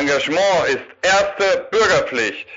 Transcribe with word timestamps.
Engagement 0.00 0.40
ist 0.70 0.80
erste 1.02 1.68
Bürgerpflicht. 1.70 2.48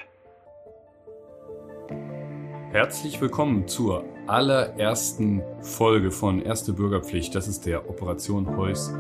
Herzlich 2.72 3.22
willkommen 3.22 3.68
zur 3.68 4.06
allerersten 4.26 5.44
Folge 5.62 6.10
von 6.10 6.42
Erste 6.42 6.74
Bürgerpflicht. 6.74 7.36
Das 7.36 7.48
ist 7.48 7.68
der 7.68 7.88
Operation 7.90 8.58
Heuss 8.58 8.92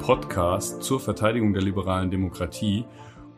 Podcast 0.00 0.82
zur 0.82 1.00
Verteidigung 1.00 1.54
der 1.54 1.62
liberalen 1.62 2.10
Demokratie. 2.10 2.84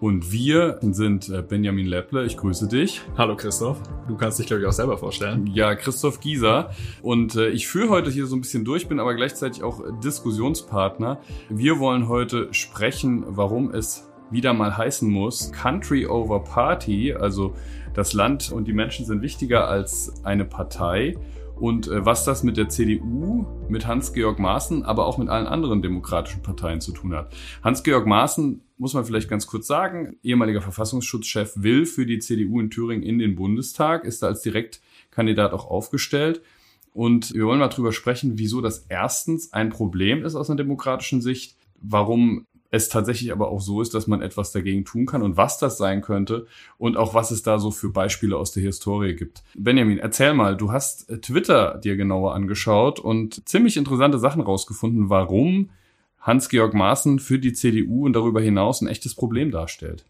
Und 0.00 0.32
wir 0.32 0.78
sind 0.80 1.28
äh, 1.28 1.42
Benjamin 1.42 1.86
Lepple, 1.86 2.24
ich 2.24 2.36
grüße 2.36 2.66
dich. 2.68 3.02
Hallo 3.16 3.36
Christoph, 3.36 3.80
du 4.08 4.16
kannst 4.16 4.38
dich 4.40 4.46
glaube 4.46 4.62
ich 4.62 4.68
auch 4.68 4.72
selber 4.72 4.98
vorstellen. 4.98 5.46
Ja, 5.48 5.76
Christoph 5.76 6.20
Gieser. 6.20 6.70
Und 7.02 7.36
äh, 7.36 7.48
ich 7.48 7.68
führe 7.68 7.90
heute 7.90 8.10
hier 8.10 8.26
so 8.26 8.34
ein 8.34 8.40
bisschen 8.40 8.64
durch, 8.64 8.88
bin 8.88 8.98
aber 8.98 9.14
gleichzeitig 9.14 9.62
auch 9.62 9.82
Diskussionspartner. 10.02 11.20
Wir 11.48 11.78
wollen 11.78 12.08
heute 12.08 12.52
sprechen, 12.52 13.24
warum 13.28 13.72
es 13.72 14.07
wieder 14.30 14.52
mal 14.52 14.76
heißen 14.76 15.10
muss, 15.10 15.52
Country 15.52 16.06
over 16.06 16.42
Party, 16.44 17.12
also 17.12 17.54
das 17.94 18.12
Land 18.12 18.52
und 18.52 18.66
die 18.66 18.72
Menschen 18.72 19.06
sind 19.06 19.22
wichtiger 19.22 19.68
als 19.68 20.24
eine 20.24 20.44
Partei 20.44 21.16
und 21.60 21.88
äh, 21.88 22.04
was 22.04 22.24
das 22.24 22.42
mit 22.42 22.56
der 22.56 22.68
CDU, 22.68 23.46
mit 23.68 23.86
Hans-Georg 23.86 24.38
Maaßen, 24.38 24.84
aber 24.84 25.06
auch 25.06 25.18
mit 25.18 25.28
allen 25.28 25.46
anderen 25.46 25.82
demokratischen 25.82 26.42
Parteien 26.42 26.80
zu 26.80 26.92
tun 26.92 27.14
hat. 27.14 27.34
Hans-Georg 27.62 28.06
Maaßen, 28.06 28.62
muss 28.76 28.94
man 28.94 29.04
vielleicht 29.04 29.28
ganz 29.28 29.46
kurz 29.46 29.66
sagen, 29.66 30.16
ehemaliger 30.22 30.60
Verfassungsschutzchef, 30.60 31.52
will 31.56 31.84
für 31.84 32.06
die 32.06 32.20
CDU 32.20 32.60
in 32.60 32.70
Thüringen 32.70 33.02
in 33.02 33.18
den 33.18 33.34
Bundestag, 33.34 34.04
ist 34.04 34.22
da 34.22 34.28
als 34.28 34.42
Direktkandidat 34.42 35.52
auch 35.52 35.68
aufgestellt. 35.68 36.42
Und 36.94 37.34
wir 37.34 37.44
wollen 37.44 37.58
mal 37.58 37.68
drüber 37.68 37.92
sprechen, 37.92 38.38
wieso 38.38 38.60
das 38.60 38.86
erstens 38.88 39.52
ein 39.52 39.70
Problem 39.70 40.24
ist 40.24 40.34
aus 40.34 40.48
einer 40.48 40.56
demokratischen 40.56 41.20
Sicht, 41.20 41.56
warum 41.80 42.44
es 42.70 42.88
tatsächlich 42.88 43.32
aber 43.32 43.48
auch 43.48 43.60
so 43.60 43.80
ist, 43.80 43.94
dass 43.94 44.06
man 44.06 44.20
etwas 44.20 44.52
dagegen 44.52 44.84
tun 44.84 45.06
kann 45.06 45.22
und 45.22 45.36
was 45.36 45.58
das 45.58 45.78
sein 45.78 46.02
könnte 46.02 46.46
und 46.76 46.96
auch 46.96 47.14
was 47.14 47.30
es 47.30 47.42
da 47.42 47.58
so 47.58 47.70
für 47.70 47.90
Beispiele 47.90 48.36
aus 48.36 48.52
der 48.52 48.62
Historie 48.62 49.14
gibt. 49.14 49.42
Benjamin, 49.54 49.98
erzähl 49.98 50.34
mal, 50.34 50.56
du 50.56 50.70
hast 50.70 51.08
äh, 51.08 51.18
Twitter 51.18 51.78
dir 51.78 51.96
genauer 51.96 52.34
angeschaut 52.34 53.00
und 53.00 53.48
ziemlich 53.48 53.76
interessante 53.76 54.18
Sachen 54.18 54.42
rausgefunden, 54.42 55.08
warum 55.08 55.70
Hans-Georg 56.20 56.74
Maaßen 56.74 57.20
für 57.20 57.38
die 57.38 57.52
CDU 57.52 58.04
und 58.04 58.12
darüber 58.12 58.40
hinaus 58.40 58.82
ein 58.82 58.88
echtes 58.88 59.14
Problem 59.14 59.50
darstellt. 59.50 60.04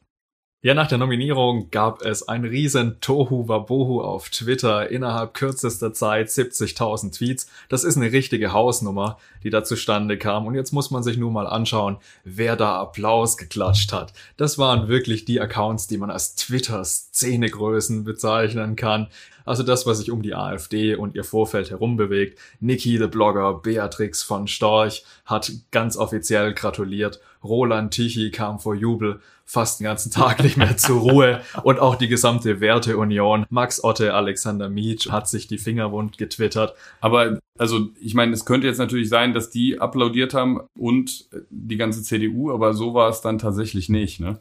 Ja, 0.60 0.74
nach 0.74 0.88
der 0.88 0.98
Nominierung 0.98 1.70
gab 1.70 2.02
es 2.02 2.26
ein 2.26 2.44
riesen 2.44 3.00
Tohu 3.00 3.46
Wabohu 3.46 4.00
auf 4.00 4.28
Twitter. 4.28 4.90
Innerhalb 4.90 5.32
kürzester 5.32 5.92
Zeit 5.92 6.30
70.000 6.30 7.16
Tweets. 7.16 7.48
Das 7.68 7.84
ist 7.84 7.96
eine 7.96 8.10
richtige 8.10 8.52
Hausnummer, 8.52 9.18
die 9.44 9.50
da 9.50 9.62
zustande 9.62 10.18
kam. 10.18 10.48
Und 10.48 10.56
jetzt 10.56 10.72
muss 10.72 10.90
man 10.90 11.04
sich 11.04 11.16
nur 11.16 11.30
mal 11.30 11.46
anschauen, 11.46 11.98
wer 12.24 12.56
da 12.56 12.80
Applaus 12.80 13.36
geklatscht 13.36 13.92
hat. 13.92 14.12
Das 14.36 14.58
waren 14.58 14.88
wirklich 14.88 15.24
die 15.24 15.40
Accounts, 15.40 15.86
die 15.86 15.96
man 15.96 16.10
als 16.10 16.34
Twitter-Szenegrößen 16.34 18.02
bezeichnen 18.02 18.74
kann. 18.74 19.06
Also 19.48 19.62
das, 19.62 19.86
was 19.86 19.98
sich 19.98 20.10
um 20.10 20.22
die 20.22 20.34
AfD 20.34 20.94
und 20.94 21.14
ihr 21.14 21.24
Vorfeld 21.24 21.70
herum 21.70 21.96
bewegt. 21.96 22.38
Niki, 22.60 22.98
the 22.98 23.06
Blogger, 23.06 23.54
Beatrix 23.54 24.22
von 24.22 24.46
Storch 24.46 25.04
hat 25.24 25.50
ganz 25.70 25.96
offiziell 25.96 26.54
gratuliert. 26.54 27.20
Roland 27.42 27.94
Tichy 27.94 28.30
kam 28.30 28.58
vor 28.58 28.74
Jubel 28.74 29.20
fast 29.44 29.80
den 29.80 29.84
ganzen 29.84 30.12
Tag 30.12 30.42
nicht 30.42 30.58
mehr 30.58 30.76
zur 30.76 31.00
Ruhe 31.10 31.40
und 31.62 31.80
auch 31.80 31.96
die 31.96 32.08
gesamte 32.08 32.60
Werteunion. 32.60 33.46
Max 33.48 33.82
Otte, 33.82 34.12
Alexander 34.12 34.68
Mietsch 34.68 35.08
hat 35.08 35.28
sich 35.28 35.46
die 35.46 35.58
Finger 35.58 35.90
wund 35.90 36.18
getwittert. 36.18 36.74
Aber 37.00 37.38
also 37.56 37.88
ich 38.00 38.14
meine, 38.14 38.32
es 38.32 38.44
könnte 38.44 38.66
jetzt 38.66 38.78
natürlich 38.78 39.08
sein, 39.08 39.32
dass 39.32 39.48
die 39.48 39.80
applaudiert 39.80 40.34
haben 40.34 40.60
und 40.78 41.28
die 41.48 41.78
ganze 41.78 42.02
CDU, 42.02 42.52
aber 42.52 42.74
so 42.74 42.92
war 42.92 43.08
es 43.08 43.22
dann 43.22 43.38
tatsächlich 43.38 43.88
nicht, 43.88 44.20
ne? 44.20 44.38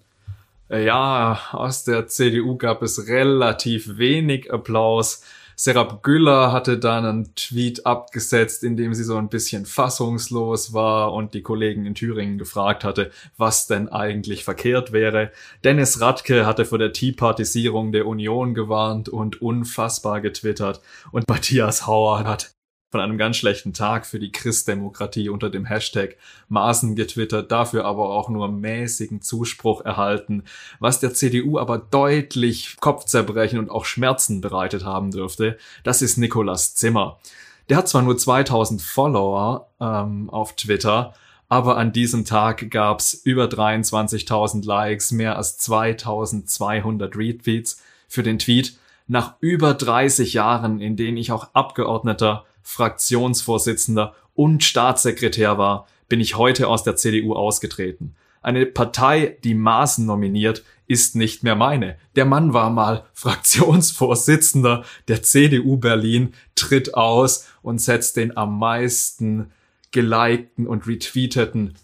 Ja, 0.70 1.40
aus 1.54 1.86
der 1.86 2.08
CDU 2.08 2.58
gab 2.58 2.82
es 2.82 3.08
relativ 3.08 3.98
wenig 3.98 4.52
Applaus. 4.52 5.24
Serap 5.56 6.04
Güller 6.04 6.52
hatte 6.52 6.78
dann 6.78 7.06
einen 7.06 7.36
Tweet 7.36 7.86
abgesetzt, 7.86 8.64
in 8.64 8.76
dem 8.76 8.94
sie 8.94 9.06
so 9.06 9.16
ein 9.16 9.30
bisschen 9.30 9.66
fassungslos 9.66 10.74
war 10.74 11.14
und 11.14 11.34
die 11.34 11.42
Kollegen 11.42 11.86
in 11.86 11.96
Thüringen 11.96 12.38
gefragt 12.38 12.84
hatte, 12.84 13.12
was 13.38 13.66
denn 13.66 13.88
eigentlich 13.88 14.44
verkehrt 14.44 14.92
wäre. 14.92 15.32
Dennis 15.64 16.02
Radke 16.02 16.46
hatte 16.46 16.66
vor 16.66 16.78
der 16.78 16.94
Tea-Partisierung 16.94 17.94
der 17.94 18.06
Union 18.06 18.54
gewarnt 18.54 19.08
und 19.10 19.42
unfassbar 19.42 20.20
getwittert. 20.22 20.82
Und 21.12 21.28
Matthias 21.30 21.88
Hauer 21.88 22.26
hat 22.26 22.57
von 22.90 23.02
einem 23.02 23.18
ganz 23.18 23.38
schlechten 23.38 23.74
Tag 23.74 24.06
für 24.06 24.20
die 24.20 24.32
Christdemokratie 24.32 25.30
unter 25.30 25.50
dem 25.50 25.66
Hashtag 25.66 26.16
Maßen 26.48 26.96
getwittert, 26.96 27.52
dafür 27.52 27.86
aber 27.86 28.10
auch 28.10 28.30
nur 28.30 28.48
mäßigen 28.48 29.22
Zuspruch 29.22 29.82
erhalten, 29.84 30.44
was 30.80 31.00
der 31.00 31.14
CDU 31.14 31.60
aber 31.60 31.80
deutlich 31.80 32.78
Kopfzerbrechen 32.80 33.60
und 33.60 33.70
auch 33.70 33.86
Schmerzen 33.86 34.40
bereitet 34.40 34.86
haben 34.86 35.12
dürfte, 35.12 35.58
das 35.84 36.02
ist 36.02 36.18
Nikolas 36.18 36.76
Zimmer. 36.76 37.20
Der 37.68 37.78
hat 37.78 37.90
zwar 37.90 38.02
nur 38.04 38.18
2000 38.18 38.82
Follower 38.82 39.68
ähm, 39.82 40.30
auf 40.30 40.56
Twitter, 40.56 41.14
aber 41.50 41.78
an 41.78 41.92
diesem 41.92 42.24
Tag 42.24 42.72
gab's 42.72 43.14
über 43.14 43.46
23.000 43.46 44.66
Likes, 44.66 45.12
mehr 45.12 45.38
als 45.38 45.58
2200 45.58 47.16
Retweets 47.18 47.82
für 48.08 48.24
den 48.24 48.40
Tweet. 48.40 48.78
Nach 49.08 49.36
über 49.40 49.74
30 49.74 50.34
Jahren, 50.34 50.82
in 50.82 50.98
denen 50.98 51.16
ich 51.16 51.32
auch 51.32 51.54
Abgeordneter 51.54 52.46
Fraktionsvorsitzender 52.68 54.14
und 54.36 54.62
Staatssekretär 54.62 55.58
war, 55.58 55.88
bin 56.10 56.20
ich 56.20 56.36
heute 56.36 56.68
aus 56.68 56.84
der 56.84 56.98
CDU 56.98 57.34
ausgetreten. 57.34 58.14
Eine 58.42 58.66
Partei, 58.66 59.38
die 59.46 59.54
Maßen 59.54 60.06
nominiert, 60.06 60.66
ist 60.86 61.16
nicht 61.16 61.44
mehr 61.44 61.56
meine. 61.56 61.98
Der 62.18 62.26
Mann 62.26 62.54
war 62.54 62.70
mal 62.70 63.06
Fraktionsvorsitzender 63.14 64.84
der 65.08 65.24
CDU 65.24 65.78
Berlin, 65.78 66.34
tritt 66.56 66.94
aus 66.94 67.48
und 67.62 67.80
setzt 67.80 68.18
den 68.18 68.36
am 68.36 68.60
meisten 68.60 69.52
gelikten 69.92 70.68
und 70.68 70.88
retweeteten 70.88 71.76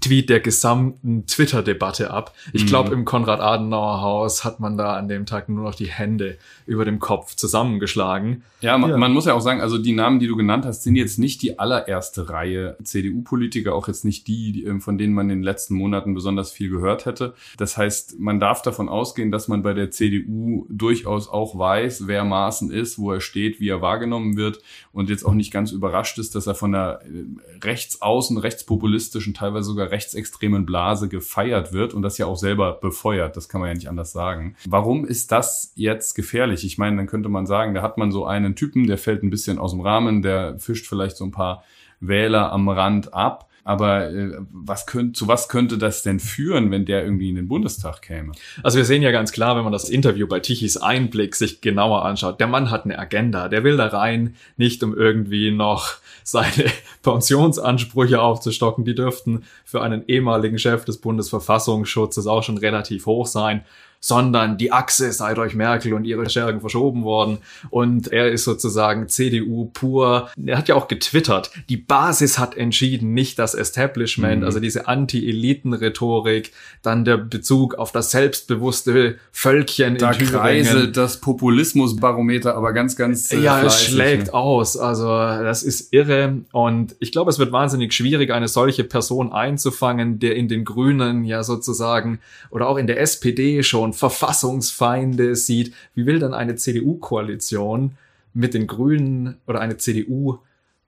Tweet 0.00 0.30
der 0.30 0.40
gesamten 0.40 1.26
Twitter-Debatte 1.26 2.10
ab. 2.10 2.34
Ich 2.52 2.66
glaube, 2.66 2.90
mhm. 2.90 2.98
im 2.98 3.04
Konrad-Adenauer-Haus 3.04 4.44
hat 4.44 4.60
man 4.60 4.76
da 4.76 4.96
an 4.96 5.08
dem 5.08 5.26
Tag 5.26 5.48
nur 5.48 5.64
noch 5.64 5.74
die 5.74 5.88
Hände 5.88 6.38
über 6.66 6.84
dem 6.84 6.98
Kopf 6.98 7.34
zusammengeschlagen. 7.34 8.42
Ja 8.60 8.76
man, 8.76 8.90
ja, 8.90 8.96
man, 8.96 9.12
muss 9.12 9.26
ja 9.26 9.34
auch 9.34 9.40
sagen, 9.40 9.60
also 9.60 9.78
die 9.78 9.92
Namen, 9.92 10.18
die 10.18 10.26
du 10.26 10.36
genannt 10.36 10.66
hast, 10.66 10.82
sind 10.82 10.96
jetzt 10.96 11.18
nicht 11.18 11.42
die 11.42 11.60
allererste 11.60 12.28
Reihe 12.28 12.76
CDU-Politiker, 12.82 13.72
auch 13.74 13.86
jetzt 13.86 14.04
nicht 14.04 14.26
die, 14.26 14.64
ähm, 14.64 14.80
von 14.80 14.98
denen 14.98 15.14
man 15.14 15.30
in 15.30 15.38
den 15.38 15.42
letzten 15.44 15.74
Monaten 15.74 16.12
besonders 16.12 16.50
viel 16.50 16.68
gehört 16.68 17.06
hätte. 17.06 17.34
Das 17.56 17.76
heißt, 17.76 18.18
man 18.18 18.40
darf 18.40 18.62
davon 18.62 18.88
ausgehen, 18.88 19.30
dass 19.30 19.46
man 19.46 19.62
bei 19.62 19.74
der 19.74 19.92
CDU 19.92 20.66
durchaus 20.68 21.28
auch 21.28 21.56
weiß, 21.56 22.08
wer 22.08 22.24
Maaßen 22.24 22.72
ist, 22.72 22.98
wo 22.98 23.12
er 23.12 23.20
steht, 23.20 23.60
wie 23.60 23.68
er 23.68 23.80
wahrgenommen 23.80 24.36
wird 24.36 24.60
und 24.92 25.08
jetzt 25.08 25.24
auch 25.24 25.34
nicht 25.34 25.52
ganz 25.52 25.70
überrascht 25.70 26.18
ist, 26.18 26.34
dass 26.34 26.48
er 26.48 26.56
von 26.56 26.72
der 26.72 27.02
äh, 27.04 27.64
rechtsaußen, 27.64 28.38
rechtspopulistischen, 28.38 29.34
teilweise 29.34 29.68
sogar 29.68 29.87
rechtsextremen 29.90 30.66
Blase 30.66 31.08
gefeiert 31.08 31.72
wird 31.72 31.94
und 31.94 32.02
das 32.02 32.18
ja 32.18 32.26
auch 32.26 32.36
selber 32.36 32.74
befeuert. 32.74 33.36
Das 33.36 33.48
kann 33.48 33.60
man 33.60 33.68
ja 33.68 33.74
nicht 33.74 33.88
anders 33.88 34.12
sagen. 34.12 34.56
Warum 34.66 35.04
ist 35.04 35.32
das 35.32 35.72
jetzt 35.74 36.14
gefährlich? 36.14 36.64
Ich 36.64 36.78
meine, 36.78 36.96
dann 36.96 37.06
könnte 37.06 37.28
man 37.28 37.46
sagen, 37.46 37.74
da 37.74 37.82
hat 37.82 37.98
man 37.98 38.12
so 38.12 38.26
einen 38.26 38.56
Typen, 38.56 38.86
der 38.86 38.98
fällt 38.98 39.22
ein 39.22 39.30
bisschen 39.30 39.58
aus 39.58 39.72
dem 39.72 39.80
Rahmen, 39.80 40.22
der 40.22 40.58
fischt 40.58 40.86
vielleicht 40.86 41.16
so 41.16 41.24
ein 41.24 41.30
paar 41.30 41.64
Wähler 42.00 42.52
am 42.52 42.68
Rand 42.68 43.14
ab. 43.14 43.47
Aber 43.68 44.08
äh, 44.08 44.30
was 44.50 44.86
könnt, 44.86 45.14
zu 45.14 45.28
was 45.28 45.50
könnte 45.50 45.76
das 45.76 46.02
denn 46.02 46.20
führen, 46.20 46.70
wenn 46.70 46.86
der 46.86 47.04
irgendwie 47.04 47.28
in 47.28 47.34
den 47.34 47.48
Bundestag 47.48 48.00
käme? 48.00 48.32
Also 48.62 48.78
wir 48.78 48.86
sehen 48.86 49.02
ja 49.02 49.10
ganz 49.10 49.30
klar, 49.30 49.56
wenn 49.56 49.62
man 49.62 49.74
das 49.74 49.90
Interview 49.90 50.26
bei 50.26 50.40
Tichys 50.40 50.78
Einblick 50.78 51.36
sich 51.36 51.60
genauer 51.60 52.02
anschaut, 52.06 52.40
der 52.40 52.46
Mann 52.46 52.70
hat 52.70 52.86
eine 52.86 52.98
Agenda. 52.98 53.50
Der 53.50 53.64
will 53.64 53.76
da 53.76 53.88
rein, 53.88 54.36
nicht 54.56 54.82
um 54.82 54.96
irgendwie 54.96 55.50
noch 55.50 55.96
seine 56.24 56.64
Pensionsansprüche 57.02 58.22
aufzustocken. 58.22 58.86
Die 58.86 58.94
dürften 58.94 59.44
für 59.66 59.82
einen 59.82 60.02
ehemaligen 60.08 60.58
Chef 60.58 60.86
des 60.86 60.96
Bundesverfassungsschutzes 60.96 62.26
auch 62.26 62.42
schon 62.42 62.56
relativ 62.56 63.04
hoch 63.04 63.26
sein 63.26 63.66
sondern 64.00 64.58
die 64.58 64.72
Achse 64.72 65.12
sei 65.12 65.34
durch 65.34 65.54
Merkel 65.54 65.92
und 65.92 66.04
ihre 66.04 66.30
Schergen 66.30 66.60
verschoben 66.60 67.02
worden 67.02 67.38
und 67.70 68.12
er 68.12 68.30
ist 68.30 68.44
sozusagen 68.44 69.08
CDU 69.08 69.66
pur. 69.66 70.30
Er 70.44 70.58
hat 70.58 70.68
ja 70.68 70.76
auch 70.76 70.88
getwittert, 70.88 71.50
die 71.68 71.76
Basis 71.76 72.38
hat 72.38 72.56
entschieden, 72.56 73.12
nicht 73.12 73.38
das 73.38 73.54
Establishment, 73.54 74.40
mhm. 74.40 74.44
also 74.44 74.60
diese 74.60 74.86
Anti-Eliten-Rhetorik, 74.86 76.52
dann 76.82 77.04
der 77.04 77.16
Bezug 77.16 77.74
auf 77.74 77.90
das 77.92 78.10
selbstbewusste 78.10 79.18
Völkchen 79.32 79.98
da 79.98 80.12
in 80.12 80.18
Thüringen. 80.18 80.40
kreiselt 80.40 80.96
das 80.96 81.20
Populismusbarometer 81.20 82.54
aber 82.54 82.72
ganz, 82.72 82.96
ganz 82.96 83.32
äh, 83.32 83.40
Ja, 83.40 83.62
es 83.62 83.82
schlägt 83.82 84.28
ne? 84.28 84.34
aus, 84.34 84.76
also 84.76 85.08
das 85.08 85.62
ist 85.62 85.92
irre 85.92 86.42
und 86.52 86.94
ich 87.00 87.10
glaube, 87.10 87.30
es 87.30 87.38
wird 87.38 87.50
wahnsinnig 87.52 87.92
schwierig, 87.92 88.30
eine 88.32 88.48
solche 88.48 88.84
Person 88.84 89.32
einzufangen, 89.32 90.18
der 90.18 90.36
in 90.36 90.48
den 90.48 90.64
Grünen 90.64 91.24
ja 91.24 91.42
sozusagen 91.42 92.20
oder 92.50 92.68
auch 92.68 92.76
in 92.76 92.86
der 92.86 93.00
SPD 93.00 93.62
schon 93.62 93.87
und 93.88 93.96
Verfassungsfeinde 93.96 95.34
sieht. 95.34 95.74
Wie 95.94 96.06
will 96.06 96.18
dann 96.18 96.34
eine 96.34 96.56
CDU-Koalition 96.56 97.96
mit 98.34 98.54
den 98.54 98.66
Grünen 98.66 99.38
oder 99.46 99.60
eine 99.60 99.78
CDU 99.78 100.38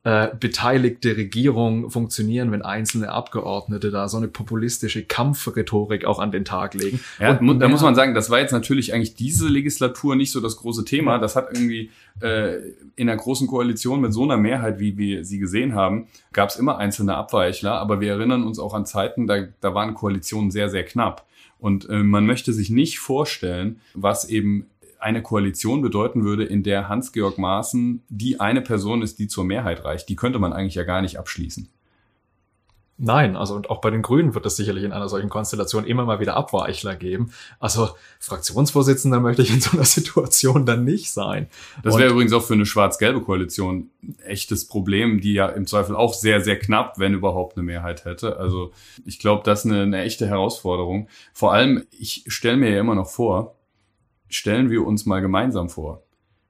äh, 0.02 0.28
beteiligte 0.38 1.16
Regierung 1.16 1.90
funktionieren, 1.90 2.52
wenn 2.52 2.62
einzelne 2.62 3.12
Abgeordnete 3.12 3.90
da 3.90 4.08
so 4.08 4.16
eine 4.16 4.28
populistische 4.28 5.04
Kampfrhetorik 5.04 6.04
auch 6.04 6.18
an 6.18 6.30
den 6.30 6.44
Tag 6.44 6.74
legen. 6.74 7.00
Ja, 7.18 7.38
und, 7.38 7.60
da 7.60 7.68
muss 7.68 7.82
man 7.82 7.94
sagen, 7.94 8.14
das 8.14 8.30
war 8.30 8.40
jetzt 8.40 8.52
natürlich 8.52 8.94
eigentlich 8.94 9.14
diese 9.14 9.46
Legislatur 9.48 10.16
nicht 10.16 10.32
so 10.32 10.40
das 10.40 10.56
große 10.56 10.84
Thema. 10.84 11.18
Das 11.18 11.36
hat 11.36 11.48
irgendwie 11.52 11.90
äh, 12.20 12.56
in 12.96 13.10
einer 13.10 13.16
großen 13.16 13.46
Koalition 13.46 14.00
mit 14.00 14.14
so 14.14 14.22
einer 14.22 14.36
Mehrheit, 14.38 14.78
wie 14.78 14.96
wir 14.96 15.24
sie 15.24 15.38
gesehen 15.38 15.74
haben, 15.74 16.08
gab 16.32 16.48
es 16.48 16.56
immer 16.56 16.78
einzelne 16.78 17.14
Abweichler. 17.14 17.72
Aber 17.72 18.00
wir 18.00 18.12
erinnern 18.12 18.44
uns 18.44 18.58
auch 18.58 18.72
an 18.72 18.86
Zeiten, 18.86 19.26
da, 19.26 19.48
da 19.60 19.74
waren 19.74 19.94
Koalitionen 19.94 20.50
sehr, 20.50 20.70
sehr 20.70 20.84
knapp. 20.84 21.26
Und 21.60 21.88
äh, 21.88 22.02
man 22.02 22.26
möchte 22.26 22.52
sich 22.52 22.70
nicht 22.70 22.98
vorstellen, 22.98 23.80
was 23.94 24.28
eben 24.28 24.66
eine 24.98 25.22
Koalition 25.22 25.82
bedeuten 25.82 26.24
würde, 26.24 26.44
in 26.44 26.62
der 26.62 26.88
Hans-Georg 26.88 27.38
Maaßen 27.38 28.02
die 28.08 28.40
eine 28.40 28.60
Person 28.60 29.02
ist, 29.02 29.18
die 29.18 29.28
zur 29.28 29.44
Mehrheit 29.44 29.84
reicht. 29.84 30.08
Die 30.08 30.16
könnte 30.16 30.38
man 30.38 30.52
eigentlich 30.52 30.74
ja 30.74 30.84
gar 30.84 31.00
nicht 31.00 31.18
abschließen. 31.18 31.68
Nein, 33.02 33.34
also 33.34 33.54
und 33.54 33.70
auch 33.70 33.80
bei 33.80 33.88
den 33.88 34.02
Grünen 34.02 34.34
wird 34.34 34.44
es 34.44 34.56
sicherlich 34.56 34.84
in 34.84 34.92
einer 34.92 35.08
solchen 35.08 35.30
Konstellation 35.30 35.86
immer 35.86 36.04
mal 36.04 36.20
wieder 36.20 36.36
Abweichler 36.36 36.96
geben. 36.96 37.32
Also 37.58 37.88
Fraktionsvorsitzender 38.18 39.20
möchte 39.20 39.40
ich 39.40 39.50
in 39.50 39.62
so 39.62 39.70
einer 39.72 39.84
Situation 39.86 40.66
dann 40.66 40.84
nicht 40.84 41.10
sein. 41.10 41.48
Das 41.82 41.96
wäre 41.96 42.10
übrigens 42.10 42.34
auch 42.34 42.42
für 42.42 42.52
eine 42.52 42.66
schwarz-gelbe 42.66 43.22
Koalition 43.22 43.88
ein 44.02 44.18
echtes 44.26 44.68
Problem, 44.68 45.22
die 45.22 45.32
ja 45.32 45.46
im 45.48 45.66
Zweifel 45.66 45.96
auch 45.96 46.12
sehr, 46.12 46.42
sehr 46.42 46.58
knapp, 46.58 46.98
wenn 46.98 47.14
überhaupt 47.14 47.56
eine 47.56 47.64
Mehrheit 47.64 48.04
hätte. 48.04 48.36
Also 48.36 48.70
ich 49.06 49.18
glaube, 49.18 49.44
das 49.44 49.64
ist 49.64 49.70
eine, 49.70 49.82
eine 49.84 50.02
echte 50.02 50.26
Herausforderung. 50.26 51.08
Vor 51.32 51.54
allem, 51.54 51.86
ich 51.90 52.24
stelle 52.26 52.58
mir 52.58 52.70
ja 52.70 52.80
immer 52.80 52.96
noch 52.96 53.08
vor, 53.08 53.56
stellen 54.28 54.68
wir 54.68 54.86
uns 54.86 55.06
mal 55.06 55.22
gemeinsam 55.22 55.70
vor. 55.70 56.02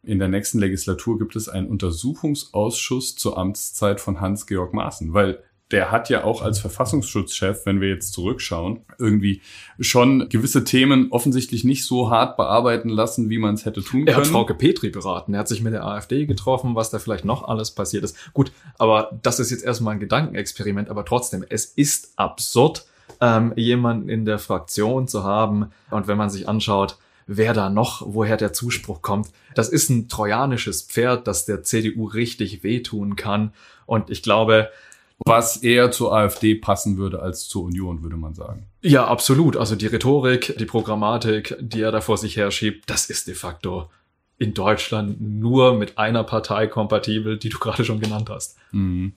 In 0.02 0.18
der 0.18 0.26
nächsten 0.26 0.58
Legislatur 0.58 1.16
gibt 1.16 1.36
es 1.36 1.48
einen 1.48 1.68
Untersuchungsausschuss 1.68 3.14
zur 3.14 3.38
Amtszeit 3.38 4.00
von 4.00 4.20
Hans-Georg 4.20 4.74
Maaßen, 4.74 5.14
weil 5.14 5.44
der 5.70 5.90
hat 5.90 6.08
ja 6.10 6.24
auch 6.24 6.42
als 6.42 6.58
Verfassungsschutzchef, 6.58 7.64
wenn 7.64 7.80
wir 7.80 7.88
jetzt 7.88 8.12
zurückschauen, 8.12 8.80
irgendwie 8.98 9.40
schon 9.78 10.28
gewisse 10.28 10.64
Themen 10.64 11.12
offensichtlich 11.12 11.64
nicht 11.64 11.84
so 11.84 12.10
hart 12.10 12.36
bearbeiten 12.36 12.88
lassen, 12.88 13.30
wie 13.30 13.38
man 13.38 13.54
es 13.54 13.64
hätte 13.64 13.82
tun 13.82 14.04
können. 14.04 14.08
Er 14.08 14.16
hat 14.16 14.26
Frauke 14.26 14.54
Petri 14.54 14.90
beraten, 14.90 15.34
er 15.34 15.40
hat 15.40 15.48
sich 15.48 15.62
mit 15.62 15.72
der 15.72 15.84
AfD 15.84 16.26
getroffen, 16.26 16.74
was 16.74 16.90
da 16.90 16.98
vielleicht 16.98 17.24
noch 17.24 17.44
alles 17.46 17.70
passiert 17.70 18.02
ist. 18.02 18.16
Gut, 18.32 18.52
aber 18.78 19.18
das 19.22 19.38
ist 19.38 19.50
jetzt 19.50 19.64
erstmal 19.64 19.94
ein 19.94 20.00
Gedankenexperiment, 20.00 20.88
aber 20.88 21.04
trotzdem, 21.04 21.44
es 21.48 21.64
ist 21.64 22.12
absurd, 22.16 22.86
ähm, 23.20 23.52
jemanden 23.56 24.08
in 24.08 24.24
der 24.24 24.38
Fraktion 24.38 25.06
zu 25.06 25.24
haben. 25.24 25.70
Und 25.90 26.08
wenn 26.08 26.18
man 26.18 26.30
sich 26.30 26.48
anschaut, 26.48 26.96
wer 27.26 27.54
da 27.54 27.70
noch, 27.70 28.02
woher 28.06 28.36
der 28.36 28.52
Zuspruch 28.52 29.02
kommt. 29.02 29.28
Das 29.54 29.68
ist 29.68 29.88
ein 29.88 30.08
trojanisches 30.08 30.82
Pferd, 30.82 31.28
das 31.28 31.46
der 31.46 31.62
CDU 31.62 32.06
richtig 32.06 32.64
wehtun 32.64 33.14
kann. 33.14 33.52
Und 33.86 34.10
ich 34.10 34.22
glaube, 34.22 34.70
was 35.24 35.58
eher 35.58 35.90
zur 35.90 36.14
AfD 36.14 36.54
passen 36.54 36.96
würde 36.96 37.20
als 37.20 37.48
zur 37.48 37.64
Union, 37.64 38.02
würde 38.02 38.16
man 38.16 38.34
sagen. 38.34 38.66
Ja, 38.82 39.06
absolut. 39.06 39.56
Also 39.56 39.76
die 39.76 39.86
Rhetorik, 39.86 40.56
die 40.58 40.64
Programmatik, 40.64 41.56
die 41.60 41.82
er 41.82 41.92
da 41.92 42.00
vor 42.00 42.16
sich 42.16 42.36
her 42.36 42.50
schiebt, 42.50 42.88
das 42.88 43.10
ist 43.10 43.28
de 43.28 43.34
facto 43.34 43.90
in 44.38 44.54
Deutschland 44.54 45.20
nur 45.20 45.74
mit 45.74 45.98
einer 45.98 46.24
Partei 46.24 46.66
kompatibel, 46.66 47.38
die 47.38 47.50
du 47.50 47.58
gerade 47.58 47.84
schon 47.84 48.00
genannt 48.00 48.30
hast. 48.30 48.56
Mhm. 48.72 49.12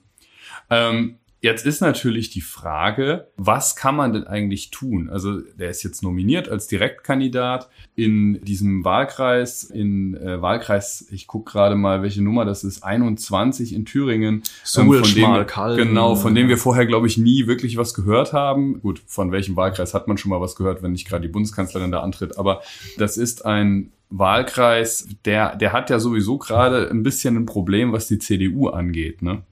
Ähm, 0.69 1.17
Jetzt 1.43 1.65
ist 1.65 1.81
natürlich 1.81 2.29
die 2.29 2.39
Frage, 2.39 3.27
was 3.35 3.75
kann 3.75 3.97
man 3.97 4.13
denn 4.13 4.25
eigentlich 4.25 4.71
tun? 4.71 5.09
Also 5.09 5.41
der 5.41 5.71
ist 5.71 5.83
jetzt 5.83 6.01
nominiert 6.01 6.47
als 6.47 6.67
Direktkandidat 6.67 7.69
in 7.95 8.39
diesem 8.45 8.85
Wahlkreis, 8.85 9.65
in 9.65 10.15
äh, 10.15 10.41
Wahlkreis, 10.41 11.05
ich 11.11 11.27
gucke 11.27 11.51
gerade 11.51 11.75
mal, 11.75 12.01
welche 12.01 12.23
Nummer 12.23 12.45
das 12.45 12.63
ist, 12.63 12.81
21 12.81 13.73
in 13.73 13.83
Thüringen. 13.83 14.43
Suhl, 14.63 14.99
ähm, 14.99 15.03
von 15.03 15.13
dem, 15.15 15.75
genau, 15.75 16.15
von 16.15 16.33
dem 16.33 16.47
wir 16.47 16.57
vorher, 16.57 16.85
glaube 16.85 17.07
ich, 17.07 17.17
nie 17.17 17.45
wirklich 17.45 17.75
was 17.75 17.93
gehört 17.93 18.31
haben. 18.31 18.79
Gut, 18.79 19.01
von 19.05 19.33
welchem 19.33 19.57
Wahlkreis 19.57 19.93
hat 19.93 20.07
man 20.07 20.17
schon 20.17 20.29
mal 20.29 20.39
was 20.39 20.55
gehört, 20.55 20.81
wenn 20.81 20.93
nicht 20.93 21.09
gerade 21.09 21.23
die 21.23 21.33
Bundeskanzlerin 21.33 21.91
da 21.91 21.99
antritt. 21.99 22.37
Aber 22.37 22.61
das 22.97 23.17
ist 23.17 23.45
ein 23.45 23.91
Wahlkreis, 24.09 25.09
der, 25.25 25.57
der 25.57 25.73
hat 25.73 25.89
ja 25.89 25.99
sowieso 25.99 26.37
gerade 26.37 26.89
ein 26.89 27.03
bisschen 27.03 27.35
ein 27.35 27.45
Problem, 27.45 27.91
was 27.91 28.07
die 28.07 28.19
CDU 28.19 28.69
angeht, 28.69 29.21
ne? 29.21 29.43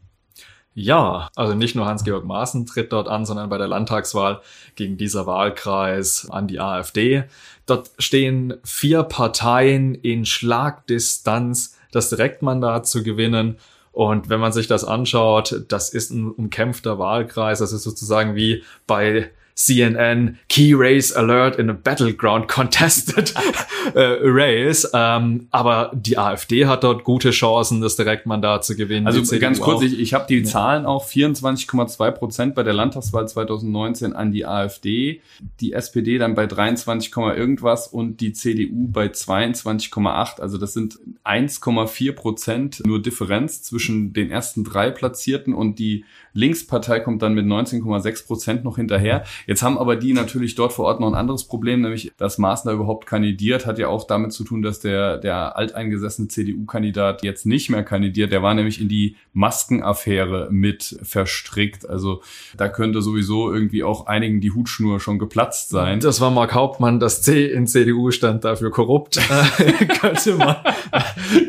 Ja, 0.73 1.29
also 1.35 1.53
nicht 1.53 1.75
nur 1.75 1.85
Hans-Georg 1.85 2.23
Maaßen 2.23 2.65
tritt 2.65 2.93
dort 2.93 3.09
an, 3.09 3.25
sondern 3.25 3.49
bei 3.49 3.57
der 3.57 3.67
Landtagswahl 3.67 4.41
gegen 4.75 4.95
dieser 4.95 5.27
Wahlkreis 5.27 6.29
an 6.29 6.47
die 6.47 6.61
AfD. 6.61 7.25
Dort 7.65 7.91
stehen 7.99 8.53
vier 8.63 9.03
Parteien 9.03 9.95
in 9.95 10.25
Schlagdistanz, 10.25 11.77
das 11.91 12.09
Direktmandat 12.09 12.87
zu 12.87 13.03
gewinnen. 13.03 13.57
Und 13.91 14.29
wenn 14.29 14.39
man 14.39 14.53
sich 14.53 14.67
das 14.67 14.85
anschaut, 14.85 15.65
das 15.67 15.89
ist 15.89 16.11
ein 16.11 16.31
umkämpfter 16.31 16.97
Wahlkreis. 16.97 17.59
Das 17.59 17.73
ist 17.73 17.83
sozusagen 17.83 18.35
wie 18.35 18.63
bei 18.87 19.29
CNN 19.65 20.37
Key 20.49 20.73
Race 20.73 21.13
Alert 21.13 21.57
in 21.57 21.69
a 21.69 21.73
Battleground 21.73 22.47
Contested 22.47 23.33
äh, 23.93 24.17
Race. 24.21 24.89
Ähm, 24.93 25.47
aber 25.51 25.91
die 25.93 26.17
AfD 26.17 26.65
hat 26.65 26.83
dort 26.83 27.03
gute 27.03 27.31
Chancen, 27.31 27.81
das 27.81 27.95
Direktmandat 27.95 28.65
zu 28.65 28.75
gewinnen. 28.75 29.05
Also 29.05 29.21
ganz 29.39 29.59
kurz, 29.59 29.79
auch. 29.79 29.83
ich, 29.83 29.99
ich 29.99 30.13
habe 30.13 30.25
die 30.27 30.39
ja. 30.39 30.43
Zahlen 30.45 30.85
auch 30.85 31.05
24,2 31.07 32.11
Prozent 32.11 32.55
bei 32.55 32.63
der 32.63 32.73
Landtagswahl 32.73 33.27
2019 33.27 34.13
an 34.13 34.31
die 34.31 34.45
AfD, 34.45 35.21
die 35.59 35.73
SPD 35.73 36.17
dann 36.17 36.33
bei 36.33 36.47
23, 36.47 37.15
irgendwas 37.15 37.87
und 37.87 38.19
die 38.19 38.33
CDU 38.33 38.87
bei 38.87 39.07
22,8. 39.07 40.41
Also 40.41 40.57
das 40.57 40.73
sind 40.73 40.99
1,4 41.23 42.13
Prozent 42.13 42.81
nur 42.85 43.01
Differenz 43.01 43.61
zwischen 43.61 44.13
den 44.13 44.31
ersten 44.31 44.63
drei 44.63 44.89
Platzierten 44.89 45.53
und 45.53 45.77
die 45.77 46.05
Linkspartei 46.33 46.99
kommt 46.99 47.21
dann 47.21 47.33
mit 47.33 47.45
19,6 47.45 48.25
Prozent 48.25 48.63
noch 48.63 48.77
hinterher. 48.77 49.23
Jetzt 49.51 49.63
haben 49.63 49.77
aber 49.77 49.97
die 49.97 50.13
natürlich 50.13 50.55
dort 50.55 50.71
vor 50.71 50.85
Ort 50.85 51.01
noch 51.01 51.09
ein 51.09 51.13
anderes 51.13 51.43
Problem, 51.43 51.81
nämlich 51.81 52.13
dass 52.15 52.37
Maaßen 52.37 52.71
überhaupt 52.71 53.05
kandidiert, 53.05 53.65
hat 53.65 53.79
ja 53.79 53.89
auch 53.89 54.07
damit 54.07 54.31
zu 54.31 54.45
tun, 54.45 54.61
dass 54.61 54.79
der, 54.79 55.17
der 55.17 55.57
alteingesessene 55.57 56.29
CDU-Kandidat 56.29 57.21
jetzt 57.25 57.45
nicht 57.45 57.69
mehr 57.69 57.83
kandidiert. 57.83 58.31
Der 58.31 58.41
war 58.41 58.53
nämlich 58.53 58.79
in 58.79 58.87
die 58.87 59.17
Maskenaffäre 59.33 60.47
mit 60.51 60.97
verstrickt. 61.03 61.85
Also 61.89 62.21
da 62.55 62.69
könnte 62.69 63.01
sowieso 63.01 63.53
irgendwie 63.53 63.83
auch 63.83 64.07
einigen 64.07 64.39
die 64.39 64.51
Hutschnur 64.51 65.01
schon 65.01 65.19
geplatzt 65.19 65.67
sein. 65.67 65.99
Das 65.99 66.21
war 66.21 66.31
Mark 66.31 66.53
Hauptmann, 66.53 67.01
das 67.01 67.21
C 67.21 67.45
in 67.45 67.67
CDU 67.67 68.11
stand 68.11 68.45
dafür 68.45 68.71
korrupt. 68.71 69.19
könnte 69.99 70.35
man, 70.35 70.55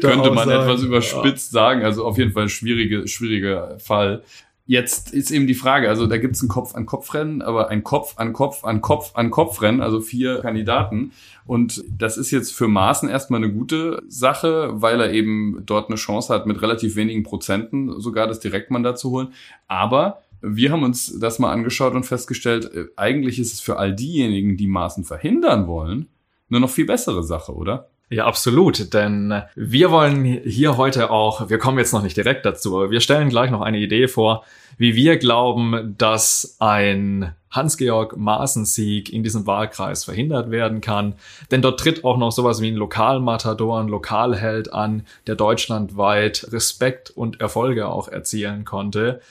könnte 0.00 0.32
man 0.32 0.50
etwas 0.50 0.82
überspitzt 0.82 1.52
sagen. 1.52 1.84
Also 1.84 2.04
auf 2.04 2.18
jeden 2.18 2.32
Fall 2.32 2.48
schwierige, 2.48 3.06
schwieriger 3.06 3.78
Fall. 3.78 4.24
Jetzt 4.64 5.12
ist 5.12 5.32
eben 5.32 5.48
die 5.48 5.54
Frage, 5.54 5.88
also 5.88 6.06
da 6.06 6.18
gibt 6.18 6.36
es 6.36 6.42
ein 6.42 6.48
Kopf-an-Kopf-Rennen, 6.48 7.42
aber 7.42 7.68
ein 7.68 7.82
Kopf-an-Kopf-an-Kopf-an-Kopf-Rennen, 7.82 9.80
also 9.80 10.00
vier 10.00 10.40
Kandidaten. 10.40 11.12
Und 11.46 11.82
das 11.98 12.16
ist 12.16 12.30
jetzt 12.30 12.54
für 12.54 12.68
Maaßen 12.68 13.08
erstmal 13.08 13.42
eine 13.42 13.52
gute 13.52 14.02
Sache, 14.06 14.70
weil 14.74 15.00
er 15.00 15.12
eben 15.12 15.64
dort 15.66 15.88
eine 15.88 15.96
Chance 15.96 16.32
hat, 16.32 16.46
mit 16.46 16.62
relativ 16.62 16.94
wenigen 16.94 17.24
Prozenten 17.24 18.00
sogar 18.00 18.28
das 18.28 18.38
Direktmandat 18.38 19.00
zu 19.00 19.10
holen. 19.10 19.32
Aber 19.66 20.22
wir 20.42 20.70
haben 20.70 20.84
uns 20.84 21.18
das 21.18 21.40
mal 21.40 21.52
angeschaut 21.52 21.94
und 21.94 22.04
festgestellt, 22.04 22.72
äh, 22.72 22.86
eigentlich 22.96 23.38
ist 23.38 23.52
es 23.52 23.60
für 23.60 23.78
all 23.78 23.94
diejenigen, 23.94 24.56
die 24.56 24.68
Maaßen 24.68 25.04
verhindern 25.04 25.66
wollen, 25.66 26.08
nur 26.48 26.60
noch 26.60 26.70
viel 26.70 26.86
bessere 26.86 27.24
Sache, 27.24 27.54
oder? 27.54 27.88
Ja, 28.12 28.26
absolut, 28.26 28.92
denn 28.92 29.42
wir 29.54 29.90
wollen 29.90 30.22
hier 30.26 30.76
heute 30.76 31.10
auch, 31.10 31.48
wir 31.48 31.56
kommen 31.56 31.78
jetzt 31.78 31.94
noch 31.94 32.02
nicht 32.02 32.14
direkt 32.14 32.44
dazu, 32.44 32.76
aber 32.76 32.90
wir 32.90 33.00
stellen 33.00 33.30
gleich 33.30 33.50
noch 33.50 33.62
eine 33.62 33.78
Idee 33.78 34.06
vor, 34.06 34.44
wie 34.76 34.94
wir 34.94 35.16
glauben, 35.16 35.94
dass 35.96 36.56
ein 36.58 37.34
Hans-Georg 37.50 38.18
Maaßen-Sieg 38.18 39.10
in 39.10 39.22
diesem 39.22 39.46
Wahlkreis 39.46 40.04
verhindert 40.04 40.50
werden 40.50 40.82
kann. 40.82 41.14
Denn 41.50 41.62
dort 41.62 41.80
tritt 41.80 42.04
auch 42.04 42.18
noch 42.18 42.32
sowas 42.32 42.60
wie 42.60 42.70
ein 42.70 42.76
Lokalmatador, 42.76 43.80
ein 43.80 43.88
Lokalheld 43.88 44.74
an, 44.74 45.06
der 45.26 45.36
deutschlandweit 45.36 46.48
Respekt 46.52 47.08
und 47.08 47.40
Erfolge 47.40 47.88
auch 47.88 48.08
erzielen 48.08 48.66
konnte. 48.66 49.22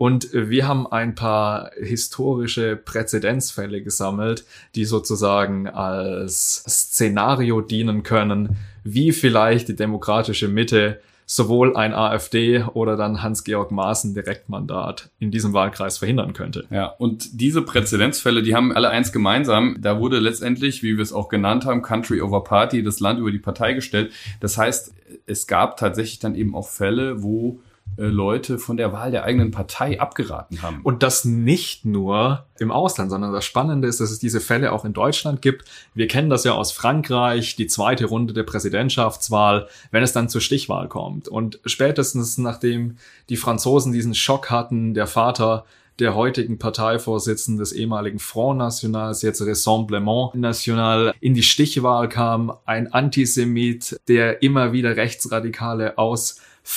Und 0.00 0.30
wir 0.32 0.66
haben 0.66 0.86
ein 0.86 1.14
paar 1.14 1.72
historische 1.78 2.74
Präzedenzfälle 2.74 3.82
gesammelt, 3.82 4.46
die 4.74 4.86
sozusagen 4.86 5.68
als 5.68 6.64
Szenario 6.66 7.60
dienen 7.60 8.02
können, 8.02 8.56
wie 8.82 9.12
vielleicht 9.12 9.68
die 9.68 9.76
demokratische 9.76 10.48
Mitte 10.48 11.02
sowohl 11.26 11.76
ein 11.76 11.92
AfD 11.92 12.64
oder 12.72 12.96
dann 12.96 13.22
Hans-Georg 13.22 13.72
Maaßen 13.72 14.14
Direktmandat 14.14 15.10
in 15.18 15.30
diesem 15.30 15.52
Wahlkreis 15.52 15.98
verhindern 15.98 16.32
könnte. 16.32 16.64
Ja, 16.70 16.86
und 16.86 17.38
diese 17.38 17.60
Präzedenzfälle, 17.60 18.42
die 18.42 18.54
haben 18.54 18.72
alle 18.72 18.88
eins 18.88 19.12
gemeinsam. 19.12 19.76
Da 19.82 20.00
wurde 20.00 20.18
letztendlich, 20.18 20.82
wie 20.82 20.96
wir 20.96 21.02
es 21.02 21.12
auch 21.12 21.28
genannt 21.28 21.66
haben, 21.66 21.82
Country 21.82 22.22
over 22.22 22.42
Party, 22.42 22.82
das 22.82 23.00
Land 23.00 23.18
über 23.18 23.30
die 23.30 23.38
Partei 23.38 23.74
gestellt. 23.74 24.12
Das 24.40 24.56
heißt, 24.56 24.94
es 25.26 25.46
gab 25.46 25.76
tatsächlich 25.76 26.20
dann 26.20 26.36
eben 26.36 26.54
auch 26.54 26.70
Fälle, 26.70 27.22
wo 27.22 27.60
äh, 28.00 28.04
Leute 28.04 28.58
von 28.58 28.78
der 28.78 28.92
Wahl 28.92 29.10
der 29.10 29.24
eigenen 29.24 29.50
Partei 29.50 30.00
abgeraten 30.00 30.62
haben. 30.62 30.80
Und 30.82 31.02
das 31.02 31.26
nicht 31.26 31.84
nur 31.84 32.46
im 32.58 32.70
Ausland, 32.70 33.10
sondern 33.10 33.32
das 33.32 33.44
Spannende 33.44 33.86
ist, 33.88 34.00
dass 34.00 34.10
es 34.10 34.18
diese 34.18 34.40
Fälle 34.40 34.72
auch 34.72 34.86
in 34.86 34.94
Deutschland 34.94 35.42
gibt. 35.42 35.66
Wir 35.92 36.08
kennen 36.08 36.30
das 36.30 36.44
ja 36.44 36.52
aus 36.52 36.72
Frankreich, 36.72 37.56
die 37.56 37.66
zweite 37.66 38.06
Runde 38.06 38.32
der 38.32 38.44
Präsidentschaftswahl, 38.44 39.68
wenn 39.90 40.02
es 40.02 40.14
dann 40.14 40.30
zur 40.30 40.40
Stichwahl 40.40 40.88
kommt. 40.88 41.28
Und 41.28 41.60
spätestens 41.66 42.38
nachdem 42.38 42.96
die 43.28 43.36
Franzosen 43.36 43.92
diesen 43.92 44.14
Schock 44.14 44.50
hatten, 44.50 44.94
der 44.94 45.06
Vater 45.06 45.66
der 45.98 46.14
heutigen 46.14 46.58
Parteivorsitzenden 46.58 47.58
des 47.58 47.72
ehemaligen 47.72 48.18
Front 48.18 48.58
Nationals, 48.58 49.20
jetzt 49.20 49.42
Rassemblement 49.42 50.34
National, 50.34 51.12
in 51.20 51.34
die 51.34 51.42
Stichwahl 51.42 52.08
kam, 52.08 52.52
ein 52.64 52.92
Antisemit, 52.92 54.00
der 54.08 54.42
immer 54.42 54.72
wieder 54.72 54.96
rechtsradikale 54.96 55.98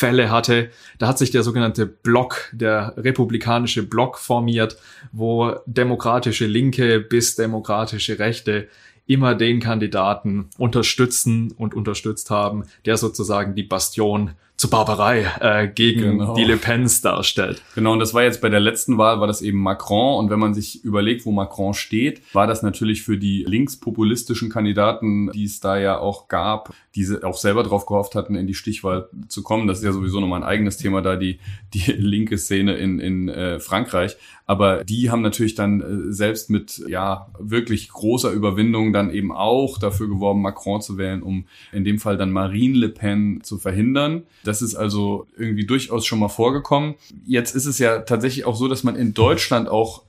Ausfälle 0.03 0.31
hatte. 0.31 0.69
Da 0.99 1.07
hat 1.07 1.17
sich 1.17 1.31
der 1.31 1.43
sogenannte 1.43 1.85
Block, 1.85 2.49
der 2.51 2.93
republikanische 2.97 3.83
Block 3.83 4.17
formiert, 4.17 4.77
wo 5.11 5.55
demokratische 5.65 6.45
Linke 6.45 6.99
bis 6.99 7.35
demokratische 7.35 8.19
Rechte 8.19 8.67
immer 9.05 9.35
den 9.35 9.59
Kandidaten 9.59 10.49
unterstützen 10.57 11.51
und 11.57 11.73
unterstützt 11.73 12.29
haben, 12.29 12.63
der 12.85 12.97
sozusagen 12.97 13.55
die 13.55 13.63
Bastion 13.63 14.31
zur 14.63 14.70
Barbarei 14.70 15.29
äh, 15.41 15.67
gegen 15.67 16.20
genau. 16.20 16.36
die 16.36 16.46
Le 16.46 16.55
Pens 16.55 17.01
darstellt. 17.01 17.62
Genau, 17.75 17.91
und 17.91 18.00
das 18.00 18.13
war 18.13 18.24
jetzt 18.24 18.39
bei 18.39 18.48
der 18.48 18.62
letzten 18.62 18.98
Wahl, 18.98 19.20
war 19.20 19.27
das 19.27 19.41
eben 19.41 19.58
Macron. 19.62 20.17
Und 20.17 20.29
wenn 20.29 20.39
man 20.39 20.53
sich 20.53 20.86
überlegt, 20.86 21.25
wo 21.25 21.34
Macron 21.34 21.74
steht, 21.74 22.22
war 22.34 22.48
das 22.48 22.63
natürlich 22.63 23.03
für 23.03 23.17
die 23.17 23.43
linkspopulistischen 23.46 24.50
Kandidaten, 24.50 25.29
die 25.34 25.43
es 25.43 25.60
da 25.60 25.77
ja 25.77 26.00
auch 26.00 26.29
gab, 26.29 26.74
die 26.96 27.05
auch 27.24 27.36
selber 27.36 27.63
drauf 27.63 27.86
gehofft 27.86 28.15
hatten, 28.15 28.36
in 28.36 28.48
die 28.48 28.53
Stichwahl 28.53 29.10
zu 29.27 29.43
kommen. 29.43 29.67
Das 29.67 29.79
ist 29.79 29.84
ja 29.84 29.91
sowieso 29.91 30.22
nochmal 30.22 30.39
ein 30.39 30.48
eigenes 30.48 30.77
Thema 30.77 31.01
da, 31.01 31.17
die, 31.17 31.39
die 31.74 31.91
linke 31.98 32.38
Szene 32.38 32.75
in, 32.75 33.01
in 33.01 33.27
äh, 33.27 33.60
Frankreich. 33.60 34.15
Aber 34.46 34.84
die 34.84 35.10
haben 35.10 35.22
natürlich 35.22 35.55
dann 35.55 35.82
äh, 35.82 36.13
selbst 36.13 36.50
mit 36.50 36.84
ja 36.88 37.27
wirklich 37.39 37.89
großer 37.89 38.32
Überwindung 38.32 38.91
dann 38.91 39.10
eben 39.10 39.32
auch 39.32 39.77
dafür 39.77 40.08
geworben, 40.08 40.41
Macron 40.41 40.82
zu 40.82 40.98
wählen, 40.98 41.24
um 41.24 41.46
in 41.72 41.84
dem 41.84 41.98
Fall 41.98 42.17
dann 42.17 42.32
Marine 42.32 42.77
Le 42.77 42.89
Pen 42.89 43.39
zu 43.43 43.58
verhindern. 43.58 44.24
Das 44.43 44.52
ist 44.62 44.75
also 44.75 45.27
irgendwie 45.38 45.65
durchaus 45.65 46.05
schon 46.05 46.19
mal 46.19 46.29
vorgekommen. 46.29 46.95
Jetzt 47.25 47.55
ist 47.55 47.65
es 47.65 47.79
ja 47.79 48.00
tatsächlich 48.00 48.45
auch 48.45 48.55
so, 48.55 48.67
dass 48.67 48.83
man 48.83 48.95
in 48.95 49.13
Deutschland 49.13 49.69
auch 49.69 50.03